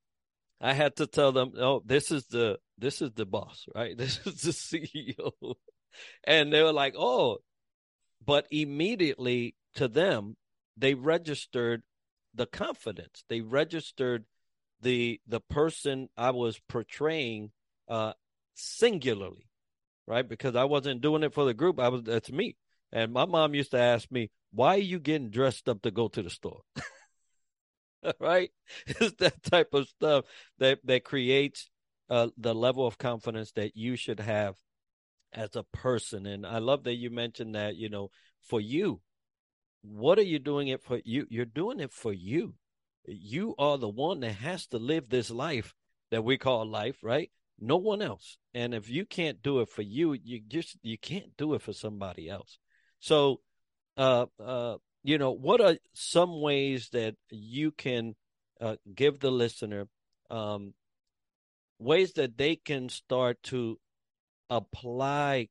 I 0.59 0.73
had 0.73 0.95
to 0.97 1.07
tell 1.07 1.31
them, 1.31 1.53
"Oh, 1.57 1.81
this 1.85 2.11
is 2.11 2.25
the 2.27 2.59
this 2.77 3.01
is 3.01 3.11
the 3.13 3.25
boss, 3.25 3.65
right? 3.75 3.97
This 3.97 4.19
is 4.25 4.41
the 4.41 4.51
CEO." 4.53 5.55
And 6.23 6.51
they 6.51 6.63
were 6.63 6.73
like, 6.73 6.95
"Oh." 6.97 7.39
But 8.25 8.47
immediately 8.51 9.55
to 9.75 9.87
them, 9.87 10.35
they 10.75 10.95
registered 10.95 11.83
the 12.33 12.45
confidence. 12.45 13.23
They 13.29 13.41
registered 13.41 14.25
the 14.81 15.21
the 15.27 15.39
person 15.39 16.09
I 16.17 16.31
was 16.31 16.59
portraying 16.67 17.51
uh 17.87 18.13
singularly, 18.55 19.49
right? 20.07 20.27
Because 20.27 20.55
I 20.55 20.65
wasn't 20.65 21.01
doing 21.01 21.23
it 21.23 21.33
for 21.33 21.45
the 21.45 21.53
group. 21.53 21.79
I 21.79 21.89
was 21.89 22.03
that's 22.03 22.31
me. 22.31 22.57
And 22.91 23.13
my 23.13 23.25
mom 23.25 23.53
used 23.53 23.71
to 23.71 23.79
ask 23.79 24.11
me, 24.11 24.31
"Why 24.51 24.75
are 24.75 24.79
you 24.79 24.99
getting 24.99 25.29
dressed 25.29 25.69
up 25.69 25.81
to 25.83 25.91
go 25.91 26.07
to 26.09 26.23
the 26.23 26.29
store?" 26.29 26.61
right? 28.19 28.51
It's 28.87 29.15
that 29.15 29.43
type 29.43 29.73
of 29.73 29.87
stuff 29.87 30.25
that 30.59 30.79
that 30.85 31.03
creates 31.03 31.69
uh, 32.09 32.27
the 32.37 32.55
level 32.55 32.87
of 32.87 32.97
confidence 32.97 33.51
that 33.53 33.75
you 33.75 33.95
should 33.95 34.19
have 34.19 34.55
as 35.33 35.55
a 35.55 35.63
person. 35.63 36.25
And 36.25 36.45
I 36.45 36.59
love 36.59 36.83
that 36.85 36.95
you 36.95 37.09
mentioned 37.09 37.55
that, 37.55 37.75
you 37.75 37.89
know, 37.89 38.09
for 38.43 38.61
you, 38.61 39.01
what 39.81 40.17
are 40.19 40.23
you 40.23 40.39
doing 40.39 40.67
it 40.69 40.81
for 40.81 41.01
you? 41.03 41.25
You're 41.29 41.45
doing 41.45 41.79
it 41.79 41.91
for 41.91 42.13
you. 42.13 42.55
You 43.05 43.55
are 43.57 43.77
the 43.77 43.89
one 43.89 44.19
that 44.21 44.33
has 44.33 44.67
to 44.67 44.77
live 44.77 45.09
this 45.09 45.29
life 45.29 45.73
that 46.11 46.23
we 46.23 46.37
call 46.37 46.65
life 46.65 46.97
right? 47.01 47.31
No 47.59 47.77
one 47.77 48.01
else. 48.01 48.37
And 48.53 48.73
if 48.73 48.89
you 48.89 49.05
can't 49.05 49.41
do 49.41 49.61
it 49.61 49.69
for 49.69 49.81
you 49.81 50.13
you 50.13 50.41
just 50.47 50.77
you 50.81 50.97
can't 50.97 51.35
do 51.37 51.53
it 51.53 51.61
for 51.61 51.73
somebody 51.73 52.29
else. 52.29 52.57
So 52.99 53.41
uh 53.97 54.25
uh 54.39 54.77
you 55.07 55.17
know 55.17 55.31
what 55.31 55.61
are 55.61 55.77
some 55.93 56.41
ways 56.41 56.89
that 56.91 57.15
you 57.29 57.71
can 57.71 58.13
uh, 58.59 58.75
give 58.93 59.19
the 59.19 59.31
listener 59.31 59.87
um 60.29 60.73
ways 61.79 62.13
that 62.13 62.37
they 62.37 62.55
can 62.57 62.89
start 62.89 63.41
to 63.43 63.79
apply 64.49 65.47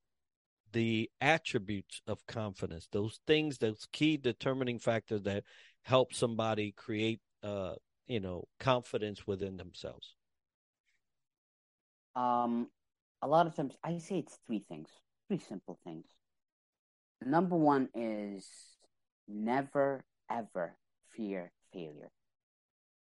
the 0.72 1.08
attributes 1.20 2.02
of 2.06 2.26
confidence, 2.26 2.88
those 2.92 3.20
things, 3.26 3.58
those 3.58 3.86
key 3.92 4.16
determining 4.16 4.78
factors 4.78 5.22
that 5.22 5.44
help 5.82 6.12
somebody 6.12 6.72
create, 6.72 7.20
uh, 7.42 7.74
you 8.06 8.20
know, 8.20 8.44
confidence 8.60 9.26
within 9.26 9.56
themselves? 9.56 10.14
Um, 12.14 12.68
a 13.22 13.28
lot 13.28 13.46
of 13.46 13.54
times 13.54 13.76
I 13.82 13.98
say 13.98 14.18
it's 14.18 14.38
three 14.46 14.64
things, 14.68 14.88
three 15.28 15.38
simple 15.38 15.78
things. 15.84 16.06
Number 17.24 17.56
one 17.56 17.88
is 17.94 18.75
never 19.28 20.04
ever 20.30 20.76
fear 21.14 21.52
failure. 21.72 22.10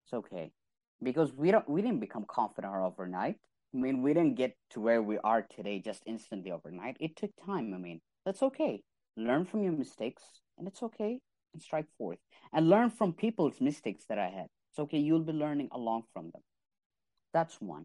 It's 0.04 0.14
okay 0.14 0.52
because 1.02 1.32
we 1.32 1.50
don't 1.50 1.68
we 1.68 1.82
didn't 1.82 2.00
become 2.00 2.24
confident 2.28 2.74
overnight. 2.74 3.36
I 3.74 3.78
mean, 3.78 4.02
we 4.02 4.14
didn't 4.14 4.36
get 4.36 4.56
to 4.70 4.80
where 4.80 5.02
we 5.02 5.18
are 5.18 5.42
today 5.42 5.80
just 5.80 6.02
instantly 6.06 6.50
overnight. 6.50 6.96
It 7.00 7.16
took 7.16 7.30
time. 7.44 7.74
I 7.74 7.78
mean, 7.78 8.00
that's 8.24 8.42
okay. 8.42 8.82
Learn 9.16 9.44
from 9.44 9.62
your 9.62 9.72
mistakes, 9.72 10.22
and 10.56 10.66
it's 10.66 10.82
okay. 10.82 11.20
And 11.52 11.62
strike 11.62 11.86
forth. 11.98 12.18
And 12.52 12.68
learn 12.68 12.90
from 12.90 13.12
people's 13.12 13.60
mistakes 13.60 14.04
that 14.08 14.18
I 14.18 14.28
had. 14.28 14.46
It's 14.70 14.78
okay. 14.78 14.98
You'll 14.98 15.20
be 15.20 15.32
learning 15.32 15.68
along 15.72 16.04
from 16.12 16.30
them. 16.32 16.42
That's 17.32 17.60
one. 17.60 17.84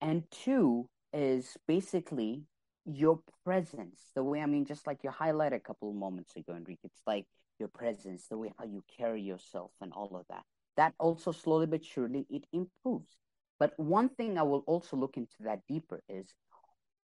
And 0.00 0.24
two 0.30 0.88
is 1.12 1.56
basically 1.66 2.42
your 2.84 3.20
presence. 3.44 4.00
The 4.14 4.22
way, 4.22 4.40
I 4.40 4.46
mean, 4.46 4.64
just 4.64 4.86
like 4.86 4.98
you 5.02 5.10
highlighted 5.10 5.56
a 5.56 5.60
couple 5.60 5.90
of 5.90 5.96
moments 5.96 6.36
ago, 6.36 6.54
Enrique, 6.54 6.80
it's 6.84 7.02
like 7.06 7.26
your 7.58 7.68
presence, 7.68 8.26
the 8.28 8.38
way 8.38 8.52
how 8.58 8.64
you 8.64 8.84
carry 8.98 9.22
yourself, 9.22 9.70
and 9.80 9.92
all 9.92 10.16
of 10.16 10.26
that. 10.28 10.44
That 10.76 10.94
also 10.98 11.32
slowly 11.32 11.66
but 11.66 11.84
surely 11.84 12.26
it 12.28 12.44
improves 12.52 13.16
but 13.58 13.72
one 13.78 14.10
thing 14.10 14.38
I 14.38 14.42
will 14.42 14.64
also 14.66 14.96
look 14.96 15.16
into 15.16 15.36
that 15.40 15.60
deeper 15.66 16.00
is 16.08 16.34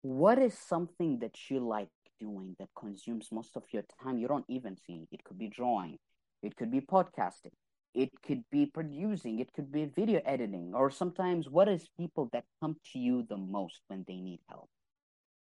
what 0.02 0.40
is 0.40 0.58
something 0.58 1.20
that 1.20 1.50
you 1.50 1.60
like 1.60 1.90
doing 2.20 2.56
that 2.60 2.70
consumes 2.76 3.30
most 3.32 3.56
of 3.56 3.64
your 3.72 3.84
time 4.04 4.18
you 4.18 4.28
don't 4.28 4.46
even 4.48 4.76
see? 4.76 5.08
It 5.12 5.24
could 5.24 5.38
be 5.38 5.48
drawing, 5.50 6.00
it 6.42 6.56
could 6.56 6.72
be 6.72 6.82
podcasting, 6.82 7.54
it 7.94 8.10
could 8.26 8.44
be 8.52 8.66
producing, 8.66 9.40
it 9.40 9.54
could 9.54 9.72
be 9.72 9.86
video 9.86 10.22
editing, 10.26 10.74
or 10.74 10.90
sometimes 10.90 11.48
what 11.50 11.70
is 11.70 11.88
people 12.00 12.30
that 12.34 12.46
come 12.60 12.76
to 12.92 13.00
you 13.00 13.24
the 13.30 13.38
most 13.38 13.82
when 13.88 14.04
they 14.08 14.20
need 14.20 14.40
help? 14.50 14.70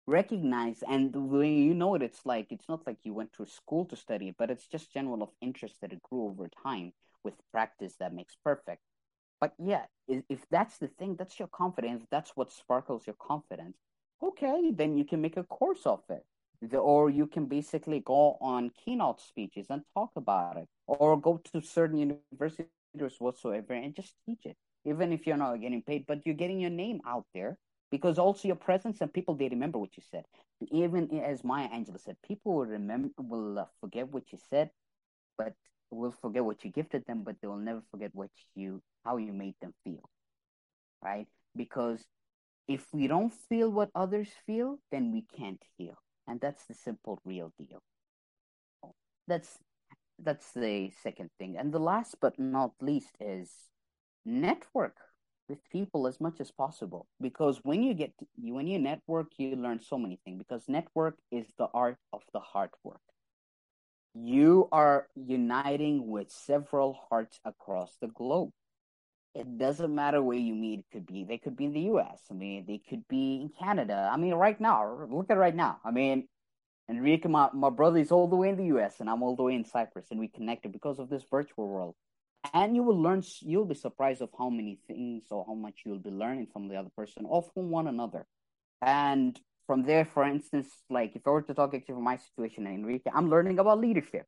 Recognize 0.07 0.83
and 0.89 1.15
you 1.15 1.75
know 1.75 1.95
it, 1.97 2.03
it's 2.03 2.25
like 2.25 2.49
it's 2.51 2.69
not 2.69 2.87
like 2.87 2.99
you 3.05 3.15
went 3.15 3.33
to 3.35 3.47
school 3.47 3.85
to 3.87 3.97
study 3.97 4.29
it, 4.29 4.37
but 4.39 4.51
it's 4.51 4.67
just 4.67 4.93
general 4.93 5.23
of 5.23 5.31
interest 5.41 5.77
that 5.81 5.93
it 5.93 6.03
grew 6.03 6.27
over 6.27 6.49
time 6.63 6.93
with 7.25 7.35
practice 7.53 7.95
that 7.99 8.15
makes 8.15 8.37
perfect 8.45 8.83
but 9.41 9.55
yeah, 9.59 9.85
if 10.09 10.47
that's 10.51 10.79
the 10.79 10.89
thing, 10.89 11.17
that's 11.17 11.39
your 11.39 11.49
confidence. 11.49 12.07
That's 12.11 12.33
what 12.37 12.53
sparkles 12.53 13.07
your 13.07 13.17
confidence. 13.21 13.77
Okay, 14.23 14.73
then 14.73 14.97
you 14.97 15.05
can 15.05 15.21
make 15.21 15.37
a 15.37 15.45
course 15.45 15.85
of 15.85 16.03
it. 16.09 16.25
The, 16.63 16.79
or 16.79 17.11
you 17.11 17.27
can 17.27 17.47
basically 17.47 18.01
go 18.01 18.39
on 18.41 18.71
keynote 18.71 19.21
speeches 19.21 19.67
and 19.69 19.83
talk 19.95 20.11
about 20.17 20.57
it, 20.57 20.69
or 20.87 21.21
go 21.21 21.41
to 21.53 21.61
certain 21.61 21.99
universities 21.99 22.71
whatsoever 23.19 23.75
and 23.75 23.95
just 23.95 24.15
teach 24.25 24.47
it, 24.47 24.57
even 24.87 25.13
if 25.13 25.27
you're 25.27 25.37
not 25.37 25.61
getting 25.61 25.83
paid, 25.83 26.07
but 26.07 26.25
you're 26.25 26.35
getting 26.35 26.61
your 26.61 26.71
name 26.71 27.01
out 27.07 27.27
there 27.35 27.59
because 27.91 28.19
also 28.19 28.49
your 28.49 28.57
presence 28.57 29.01
and 29.01 29.13
people 29.13 29.35
they 29.35 29.49
remember 29.49 29.79
what 29.79 29.97
you 29.97 30.03
said. 30.11 30.25
Even 30.73 31.11
as 31.21 31.45
Maya 31.45 31.69
Angelou 31.69 32.01
said, 32.01 32.17
people 32.27 32.55
will 32.55 32.67
remember 32.67 33.11
will 33.19 33.59
uh, 33.59 33.65
forget 33.81 34.09
what 34.09 34.25
you 34.33 34.39
said, 34.51 34.71
but 35.39 35.55
will 35.91 36.13
forget 36.13 36.45
what 36.45 36.65
you 36.65 36.71
gifted 36.71 37.05
them, 37.07 37.23
but 37.25 37.37
they 37.41 37.49
will 37.49 37.57
never 37.57 37.83
forget 37.91 38.11
what 38.15 38.31
you 38.55 38.83
how 39.05 39.17
you 39.17 39.33
made 39.33 39.55
them 39.61 39.75
feel. 39.85 40.09
Right? 41.03 41.27
Because 41.55 42.05
if 42.69 42.87
we 42.93 43.07
don't 43.07 43.33
feel 43.33 43.71
what 43.71 43.91
others 43.95 44.29
feel, 44.47 44.79
then 44.91 45.13
we 45.13 45.23
can't 45.37 45.63
heal. 45.77 45.97
And 46.27 46.41
that's 46.41 46.67
the 46.67 46.75
simple 46.75 47.21
real 47.25 47.53
deal. 47.59 47.83
That's 49.29 49.59
that's 50.19 50.53
the 50.53 50.91
second 51.03 51.31
thing. 51.39 51.57
And 51.57 51.73
the 51.73 51.79
last 51.79 52.17
but 52.21 52.39
not 52.39 52.73
least 52.81 53.17
is 53.21 53.51
network. 54.25 54.97
With 55.49 55.59
people 55.71 56.07
as 56.07 56.21
much 56.21 56.41
as 56.41 56.51
possible 56.51 57.07
because 57.21 57.61
when 57.63 57.83
you 57.83 57.95
get 57.95 58.17
to, 58.19 58.27
when 58.37 58.67
you 58.67 58.79
network 58.79 59.29
you 59.39 59.57
learn 59.57 59.81
so 59.81 59.99
many 59.99 60.19
things 60.25 60.39
because 60.39 60.69
network 60.69 61.17
is 61.31 61.47
the 61.59 61.69
art 61.73 61.97
of 62.13 62.23
the 62.33 62.41
hard 62.41 62.71
work. 62.83 63.01
You 64.15 64.69
are 64.73 65.09
uniting 65.15 66.09
with 66.09 66.31
several 66.31 66.99
hearts 67.11 67.39
across 67.45 67.97
the 68.01 68.09
globe. 68.09 68.51
It 69.35 69.59
doesn't 69.59 69.95
matter 69.95 70.23
where 70.23 70.39
you 70.39 70.55
meet 70.55 70.81
it 70.81 70.87
could 70.91 71.07
be 71.07 71.25
they 71.25 71.37
could 71.37 71.57
be 71.57 71.67
in 71.67 71.75
the 71.75 71.83
us 71.83 72.21
i 72.31 72.35
mean 72.35 72.65
they 72.67 72.79
could 72.79 73.07
be 73.07 73.43
in 73.43 73.51
canada 73.51 74.09
i 74.11 74.17
mean 74.17 74.33
right 74.33 74.59
now 74.59 75.07
look 75.11 75.27
at 75.29 75.37
right 75.37 75.55
now 75.55 75.79
i 75.85 75.91
mean 75.91 76.27
enrique 76.89 77.29
my, 77.29 77.51
my 77.53 77.69
brother 77.69 77.99
is 77.99 78.11
all 78.11 78.29
the 78.29 78.37
way 78.37 78.49
in 78.49 78.57
the 78.57 78.65
us 78.65 78.95
and 78.99 79.11
i'm 79.11 79.23
all 79.23 79.37
the 79.37 79.43
way 79.43 79.55
in 79.55 79.63
cyprus 79.63 80.07
and 80.11 80.19
we 80.19 80.27
connected 80.27 80.73
because 80.73 80.99
of 80.99 81.11
this 81.11 81.23
virtual 81.31 81.69
world 81.69 81.95
and 82.55 82.75
you 82.77 82.83
will 82.83 83.01
learn 83.01 83.23
you'll 83.41 83.65
be 83.65 83.75
surprised 83.75 84.23
of 84.23 84.31
how 84.39 84.49
many 84.49 84.79
things 84.87 85.25
or 85.31 85.45
how 85.47 85.55
much 85.55 85.83
you'll 85.85 85.99
be 85.99 86.11
learning 86.11 86.47
from 86.53 86.69
the 86.69 86.77
other 86.77 86.91
person 86.97 87.25
or 87.27 87.43
from 87.55 87.71
one 87.71 87.89
another. 87.89 88.27
And 88.83 89.39
from 89.67 89.83
there 89.83 90.05
for 90.05 90.25
instance 90.25 90.69
like 90.89 91.17
if 91.17 91.27
i 91.27 91.31
were 91.31 91.43
to 91.43 91.53
talk 91.53 91.75
actually 91.75 91.95
from 91.95 92.05
my 92.05 92.17
situation 92.17 92.69
enrique 92.69 93.11
i'm 93.13 93.29
learning 93.29 93.59
about 93.59 93.81
leadership. 93.81 94.27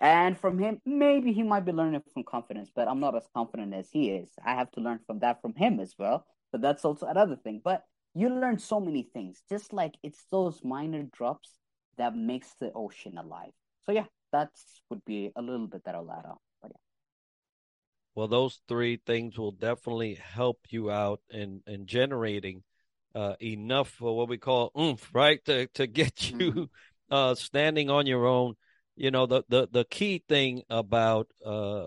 And 0.00 0.38
from 0.38 0.58
him 0.58 0.80
maybe 0.84 1.32
he 1.32 1.42
might 1.42 1.64
be 1.64 1.72
learning 1.72 2.02
from 2.12 2.24
confidence 2.24 2.70
but 2.74 2.88
i'm 2.88 3.00
not 3.00 3.16
as 3.16 3.28
confident 3.34 3.74
as 3.74 3.88
he 3.90 4.10
is. 4.10 4.30
I 4.44 4.54
have 4.54 4.70
to 4.72 4.80
learn 4.80 5.00
from 5.06 5.20
that 5.20 5.40
from 5.42 5.54
him 5.54 5.80
as 5.80 5.94
well. 5.98 6.26
But 6.50 6.62
that's 6.62 6.84
also 6.84 7.06
another 7.06 7.36
thing. 7.36 7.60
But 7.62 7.84
you 8.14 8.30
learn 8.30 8.58
so 8.58 8.80
many 8.80 9.02
things. 9.12 9.42
Just 9.50 9.72
like 9.72 9.94
it's 10.02 10.24
those 10.30 10.64
minor 10.64 11.02
drops 11.12 11.58
that 11.98 12.16
makes 12.16 12.54
the 12.58 12.72
ocean 12.74 13.18
alive. 13.18 13.52
So 13.86 13.92
yeah 13.92 14.06
that's 14.32 14.82
would 14.90 15.04
be 15.04 15.30
a 15.36 15.42
little 15.42 15.66
bit 15.66 15.84
that 15.84 15.94
i'll 15.94 16.10
add 16.10 16.26
on 16.26 16.36
well, 18.18 18.26
those 18.26 18.60
three 18.66 18.96
things 18.96 19.38
will 19.38 19.52
definitely 19.52 20.14
help 20.14 20.58
you 20.70 20.90
out 20.90 21.20
in, 21.30 21.60
in 21.68 21.86
generating 21.86 22.64
uh, 23.14 23.34
enough 23.40 23.90
for 23.90 24.16
what 24.16 24.28
we 24.28 24.38
call 24.38 24.72
oomph, 24.76 25.08
right? 25.14 25.38
To 25.44 25.68
to 25.68 25.86
get 25.86 26.28
you 26.28 26.36
mm-hmm. 26.36 26.64
uh, 27.12 27.36
standing 27.36 27.90
on 27.90 28.08
your 28.08 28.26
own. 28.26 28.54
You 28.96 29.12
know, 29.12 29.26
the, 29.26 29.44
the, 29.48 29.68
the 29.70 29.84
key 29.84 30.24
thing 30.28 30.62
about 30.68 31.28
uh, 31.46 31.86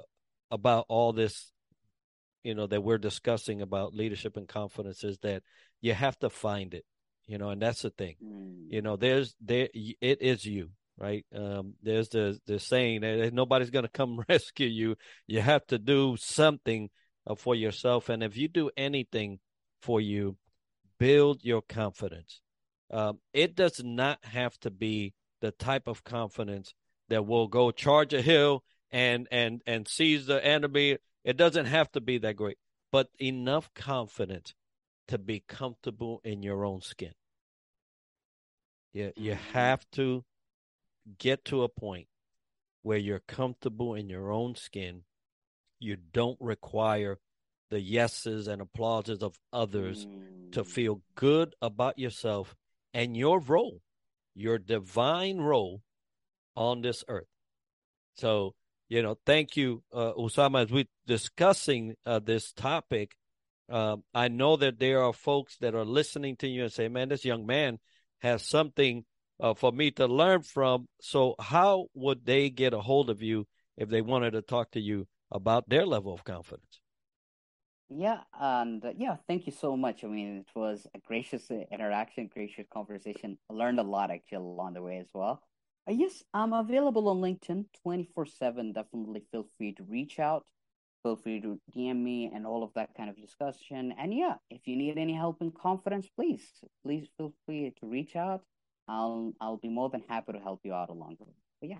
about 0.49 0.85
all 0.87 1.11
this, 1.11 1.51
you 2.43 2.55
know, 2.55 2.65
that 2.65 2.81
we're 2.81 2.97
discussing 2.97 3.61
about 3.61 3.93
leadership 3.93 4.37
and 4.37 4.47
confidence 4.47 5.03
is 5.03 5.17
that 5.23 5.43
you 5.81 5.93
have 5.93 6.17
to 6.19 6.29
find 6.29 6.73
it. 6.73 6.85
You 7.27 7.39
know, 7.39 7.49
and 7.49 7.61
that's 7.61 7.81
the 7.81 7.89
thing. 7.89 8.15
Mm. 8.23 8.67
You 8.69 8.81
know, 8.81 8.95
there's 8.95 9.35
there 9.41 9.67
it 9.73 10.21
is 10.21 10.45
you 10.45 10.69
right? 11.01 11.25
Um, 11.35 11.73
there's 11.81 12.09
the 12.09 12.39
the 12.45 12.59
saying 12.59 13.01
that 13.01 13.33
nobody's 13.33 13.71
going 13.71 13.85
to 13.85 13.91
come 13.91 14.23
rescue 14.29 14.67
you. 14.67 14.95
You 15.27 15.41
have 15.41 15.65
to 15.67 15.79
do 15.79 16.15
something 16.19 16.89
uh, 17.25 17.35
for 17.35 17.55
yourself, 17.55 18.09
and 18.09 18.21
if 18.23 18.37
you 18.37 18.47
do 18.47 18.69
anything 18.77 19.39
for 19.81 19.99
you, 19.99 20.37
build 20.99 21.43
your 21.43 21.63
confidence. 21.63 22.41
Um, 22.91 23.19
it 23.33 23.55
does 23.55 23.81
not 23.83 24.19
have 24.23 24.59
to 24.59 24.69
be 24.69 25.13
the 25.41 25.51
type 25.51 25.87
of 25.87 26.03
confidence 26.03 26.73
that 27.09 27.25
will 27.25 27.47
go 27.47 27.71
charge 27.71 28.13
a 28.13 28.21
hill 28.21 28.63
and 28.91 29.27
and 29.31 29.63
and 29.65 29.87
seize 29.87 30.27
the 30.27 30.45
enemy. 30.45 30.97
It 31.23 31.35
doesn't 31.35 31.65
have 31.65 31.91
to 31.93 32.01
be 32.01 32.19
that 32.19 32.35
great, 32.35 32.57
but 32.91 33.09
enough 33.19 33.73
confidence 33.73 34.53
to 35.07 35.17
be 35.17 35.43
comfortable 35.47 36.21
in 36.23 36.43
your 36.43 36.63
own 36.63 36.81
skin. 36.81 37.13
Yeah, 38.93 39.09
you 39.15 39.33
mm-hmm. 39.33 39.53
have 39.53 39.85
to 39.93 40.23
get 41.17 41.45
to 41.45 41.63
a 41.63 41.69
point 41.69 42.07
where 42.83 42.97
you're 42.97 43.19
comfortable 43.27 43.95
in 43.95 44.09
your 44.09 44.31
own 44.31 44.55
skin. 44.55 45.03
You 45.79 45.97
don't 46.13 46.37
require 46.39 47.19
the 47.69 47.79
yeses 47.79 48.47
and 48.47 48.61
applauses 48.61 49.23
of 49.23 49.39
others 49.51 50.05
mm. 50.05 50.51
to 50.51 50.63
feel 50.63 51.01
good 51.15 51.55
about 51.61 51.97
yourself 51.97 52.55
and 52.93 53.15
your 53.15 53.39
role, 53.39 53.81
your 54.35 54.57
divine 54.57 55.37
role 55.37 55.81
on 56.55 56.81
this 56.81 57.03
earth. 57.07 57.27
So, 58.15 58.53
you 58.89 59.01
know, 59.01 59.17
thank 59.25 59.55
you, 59.55 59.83
uh, 59.93 60.13
Usama, 60.17 60.63
as 60.63 60.71
we're 60.71 60.85
discussing 61.07 61.95
uh, 62.05 62.19
this 62.19 62.51
topic. 62.51 63.15
Um, 63.69 64.03
I 64.13 64.27
know 64.27 64.57
that 64.57 64.79
there 64.79 65.01
are 65.01 65.13
folks 65.13 65.55
that 65.61 65.75
are 65.75 65.85
listening 65.85 66.35
to 66.37 66.47
you 66.47 66.63
and 66.63 66.73
say, 66.73 66.89
man, 66.89 67.07
this 67.07 67.23
young 67.23 67.45
man 67.45 67.79
has 68.19 68.43
something 68.43 69.05
uh, 69.41 69.55
for 69.55 69.71
me 69.71 69.91
to 69.91 70.07
learn 70.07 70.43
from. 70.43 70.87
So, 71.01 71.35
how 71.39 71.87
would 71.93 72.25
they 72.25 72.49
get 72.49 72.73
a 72.73 72.79
hold 72.79 73.09
of 73.09 73.21
you 73.21 73.47
if 73.75 73.89
they 73.89 74.01
wanted 74.01 74.31
to 74.31 74.41
talk 74.41 74.71
to 74.71 74.79
you 74.79 75.07
about 75.31 75.67
their 75.67 75.85
level 75.85 76.13
of 76.13 76.23
confidence? 76.23 76.79
Yeah, 77.89 78.19
and 78.39 78.85
uh, 78.85 78.93
yeah, 78.95 79.17
thank 79.27 79.45
you 79.45 79.51
so 79.51 79.75
much. 79.75 80.05
I 80.05 80.07
mean, 80.07 80.45
it 80.47 80.57
was 80.57 80.87
a 80.95 80.99
gracious 80.99 81.51
uh, 81.51 81.63
interaction, 81.71 82.29
gracious 82.33 82.65
conversation. 82.71 83.37
I 83.49 83.53
learned 83.53 83.79
a 83.79 83.83
lot 83.83 84.11
actually 84.11 84.37
along 84.37 84.75
the 84.75 84.81
way 84.81 84.97
as 84.97 85.09
well. 85.13 85.43
Uh, 85.89 85.93
yes, 85.93 86.23
I'm 86.33 86.53
available 86.53 87.09
on 87.09 87.19
LinkedIn 87.19 87.65
24 87.83 88.27
7. 88.27 88.71
Definitely 88.71 89.23
feel 89.31 89.47
free 89.57 89.73
to 89.73 89.83
reach 89.83 90.19
out. 90.19 90.45
Feel 91.03 91.17
free 91.17 91.41
to 91.41 91.59
DM 91.75 92.01
me 92.01 92.31
and 92.33 92.45
all 92.45 92.63
of 92.63 92.71
that 92.75 92.95
kind 92.95 93.09
of 93.09 93.19
discussion. 93.19 93.93
And 93.97 94.13
yeah, 94.13 94.35
if 94.49 94.67
you 94.67 94.77
need 94.77 94.97
any 94.97 95.13
help 95.13 95.41
in 95.41 95.51
confidence, 95.51 96.07
please, 96.15 96.47
please 96.85 97.09
feel 97.17 97.33
free 97.45 97.73
to 97.81 97.87
reach 97.87 98.15
out. 98.15 98.43
I'll 98.87 99.33
I'll 99.39 99.57
be 99.57 99.69
more 99.69 99.89
than 99.89 100.03
happy 100.07 100.33
to 100.33 100.39
help 100.39 100.61
you 100.63 100.73
out 100.73 100.89
along 100.89 101.17
the 101.19 101.25
way. 101.25 101.35
But 101.59 101.69
yeah. 101.69 101.77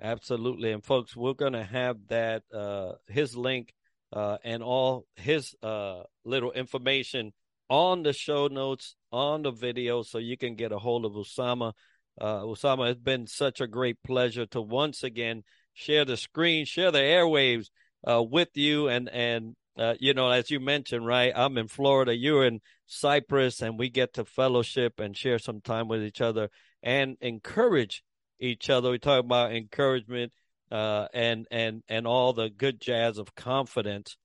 Absolutely. 0.00 0.72
And 0.72 0.84
folks, 0.84 1.16
we're 1.16 1.34
gonna 1.34 1.64
have 1.64 1.96
that 2.08 2.42
uh 2.52 2.92
his 3.08 3.36
link 3.36 3.72
uh 4.12 4.38
and 4.44 4.62
all 4.62 5.06
his 5.16 5.54
uh 5.62 6.02
little 6.24 6.52
information 6.52 7.32
on 7.68 8.02
the 8.02 8.12
show 8.12 8.46
notes 8.46 8.94
on 9.10 9.42
the 9.42 9.50
video 9.50 10.02
so 10.02 10.18
you 10.18 10.36
can 10.36 10.54
get 10.54 10.72
a 10.72 10.78
hold 10.78 11.04
of 11.04 11.12
Usama. 11.12 11.72
Uh 12.20 12.42
Usama, 12.42 12.90
it's 12.90 13.00
been 13.00 13.26
such 13.26 13.60
a 13.60 13.66
great 13.66 13.96
pleasure 14.04 14.46
to 14.46 14.60
once 14.60 15.02
again 15.02 15.42
share 15.72 16.04
the 16.04 16.16
screen, 16.16 16.64
share 16.64 16.90
the 16.90 16.98
airwaves 16.98 17.68
uh 18.06 18.22
with 18.22 18.50
you 18.54 18.88
and 18.88 19.08
and 19.08 19.56
uh, 19.78 19.94
you 20.00 20.14
know, 20.14 20.30
as 20.30 20.50
you 20.50 20.58
mentioned, 20.58 21.06
right? 21.06 21.32
I'm 21.34 21.58
in 21.58 21.68
Florida, 21.68 22.16
you're 22.16 22.46
in 22.46 22.60
Cyprus, 22.86 23.60
and 23.60 23.78
we 23.78 23.90
get 23.90 24.14
to 24.14 24.24
fellowship 24.24 25.00
and 25.00 25.16
share 25.16 25.38
some 25.38 25.60
time 25.60 25.88
with 25.88 26.02
each 26.02 26.20
other 26.20 26.48
and 26.82 27.16
encourage 27.20 28.02
each 28.40 28.70
other. 28.70 28.90
We 28.90 28.98
talk 28.98 29.24
about 29.24 29.52
encouragement 29.52 30.32
uh, 30.70 31.08
and 31.12 31.46
and 31.50 31.82
and 31.88 32.06
all 32.06 32.32
the 32.32 32.48
good 32.48 32.80
jazz 32.80 33.18
of 33.18 33.34
confidence. 33.34 34.16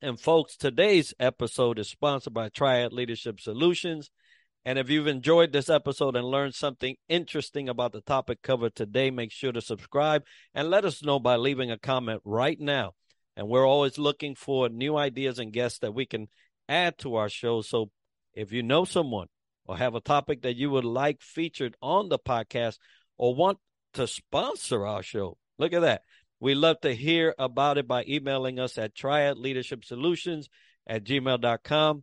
And 0.00 0.18
folks, 0.18 0.56
today's 0.56 1.12
episode 1.18 1.78
is 1.78 1.90
sponsored 1.90 2.32
by 2.32 2.48
Triad 2.48 2.92
Leadership 2.92 3.40
Solutions. 3.40 4.10
And 4.64 4.78
if 4.78 4.90
you've 4.90 5.06
enjoyed 5.06 5.52
this 5.52 5.70
episode 5.70 6.14
and 6.14 6.26
learned 6.26 6.54
something 6.54 6.96
interesting 7.08 7.68
about 7.68 7.92
the 7.92 8.00
topic 8.00 8.42
covered 8.42 8.74
today, 8.74 9.10
make 9.10 9.32
sure 9.32 9.52
to 9.52 9.60
subscribe 9.60 10.24
and 10.54 10.70
let 10.70 10.84
us 10.84 11.02
know 11.02 11.18
by 11.18 11.36
leaving 11.36 11.70
a 11.70 11.78
comment 11.78 12.20
right 12.24 12.60
now 12.60 12.92
and 13.38 13.48
we're 13.48 13.66
always 13.66 13.98
looking 13.98 14.34
for 14.34 14.68
new 14.68 14.96
ideas 14.96 15.38
and 15.38 15.52
guests 15.52 15.78
that 15.78 15.94
we 15.94 16.04
can 16.04 16.26
add 16.68 16.98
to 16.98 17.14
our 17.14 17.28
show. 17.28 17.62
So 17.62 17.90
if 18.34 18.52
you 18.52 18.64
know 18.64 18.84
someone 18.84 19.28
or 19.64 19.78
have 19.78 19.94
a 19.94 20.00
topic 20.00 20.42
that 20.42 20.56
you 20.56 20.70
would 20.70 20.84
like 20.84 21.22
featured 21.22 21.76
on 21.80 22.08
the 22.08 22.18
podcast 22.18 22.78
or 23.16 23.36
want 23.36 23.58
to 23.94 24.08
sponsor 24.08 24.84
our 24.84 25.04
show, 25.04 25.38
look 25.56 25.72
at 25.72 25.82
that. 25.82 26.02
We 26.40 26.56
love 26.56 26.80
to 26.80 26.92
hear 26.92 27.32
about 27.38 27.78
it 27.78 27.86
by 27.86 28.04
emailing 28.08 28.58
us 28.58 28.76
at 28.76 28.96
triadleadershipsolutions 28.96 30.46
at 30.88 31.04
gmail.com. 31.04 32.02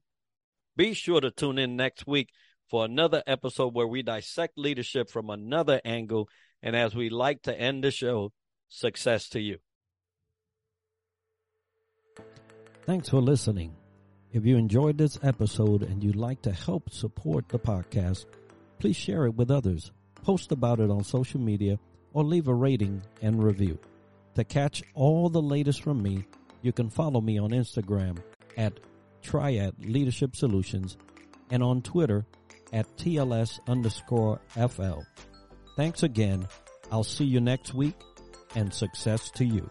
Be 0.77 0.93
sure 0.93 1.19
to 1.19 1.31
tune 1.31 1.59
in 1.59 1.75
next 1.75 2.07
week 2.07 2.29
for 2.69 2.85
another 2.85 3.21
episode 3.27 3.75
where 3.75 3.87
we 3.87 4.03
dissect 4.03 4.57
leadership 4.57 5.09
from 5.09 5.29
another 5.29 5.81
angle. 5.83 6.29
And 6.63 6.77
as 6.77 6.95
we 6.95 7.09
like 7.09 7.41
to 7.41 7.59
end 7.59 7.83
the 7.83 7.91
show, 7.91 8.31
success 8.69 9.27
to 9.29 9.41
you. 9.41 9.64
Thanks 12.85 13.09
for 13.09 13.19
listening. 13.19 13.75
If 14.31 14.45
you 14.45 14.57
enjoyed 14.57 14.95
this 14.95 15.17
episode 15.23 15.81
and 15.81 16.03
you'd 16.03 16.15
like 16.15 16.43
to 16.43 16.51
help 16.51 16.91
support 16.91 17.49
the 17.49 17.57
podcast, 17.57 18.25
please 18.77 18.95
share 18.95 19.25
it 19.25 19.33
with 19.33 19.49
others, 19.49 19.91
post 20.23 20.51
about 20.51 20.79
it 20.79 20.91
on 20.91 21.03
social 21.03 21.39
media, 21.39 21.79
or 22.13 22.23
leave 22.23 22.47
a 22.47 22.53
rating 22.53 23.01
and 23.23 23.43
review. 23.43 23.79
To 24.35 24.43
catch 24.43 24.83
all 24.93 25.29
the 25.29 25.41
latest 25.41 25.81
from 25.81 26.03
me, 26.03 26.25
you 26.61 26.71
can 26.71 26.91
follow 26.91 27.21
me 27.21 27.39
on 27.39 27.49
Instagram 27.49 28.19
at 28.55 28.79
Triad 29.23 29.73
Leadership 29.83 30.35
Solutions 30.35 30.95
and 31.49 31.63
on 31.63 31.81
Twitter 31.81 32.23
at 32.71 32.97
TLS 32.97 33.59
underscore 33.67 34.39
FL. 34.49 34.99
Thanks 35.75 36.03
again. 36.03 36.47
I'll 36.91 37.03
see 37.03 37.25
you 37.25 37.41
next 37.41 37.73
week 37.73 37.95
and 38.53 38.71
success 38.71 39.31
to 39.31 39.43
you. 39.43 39.67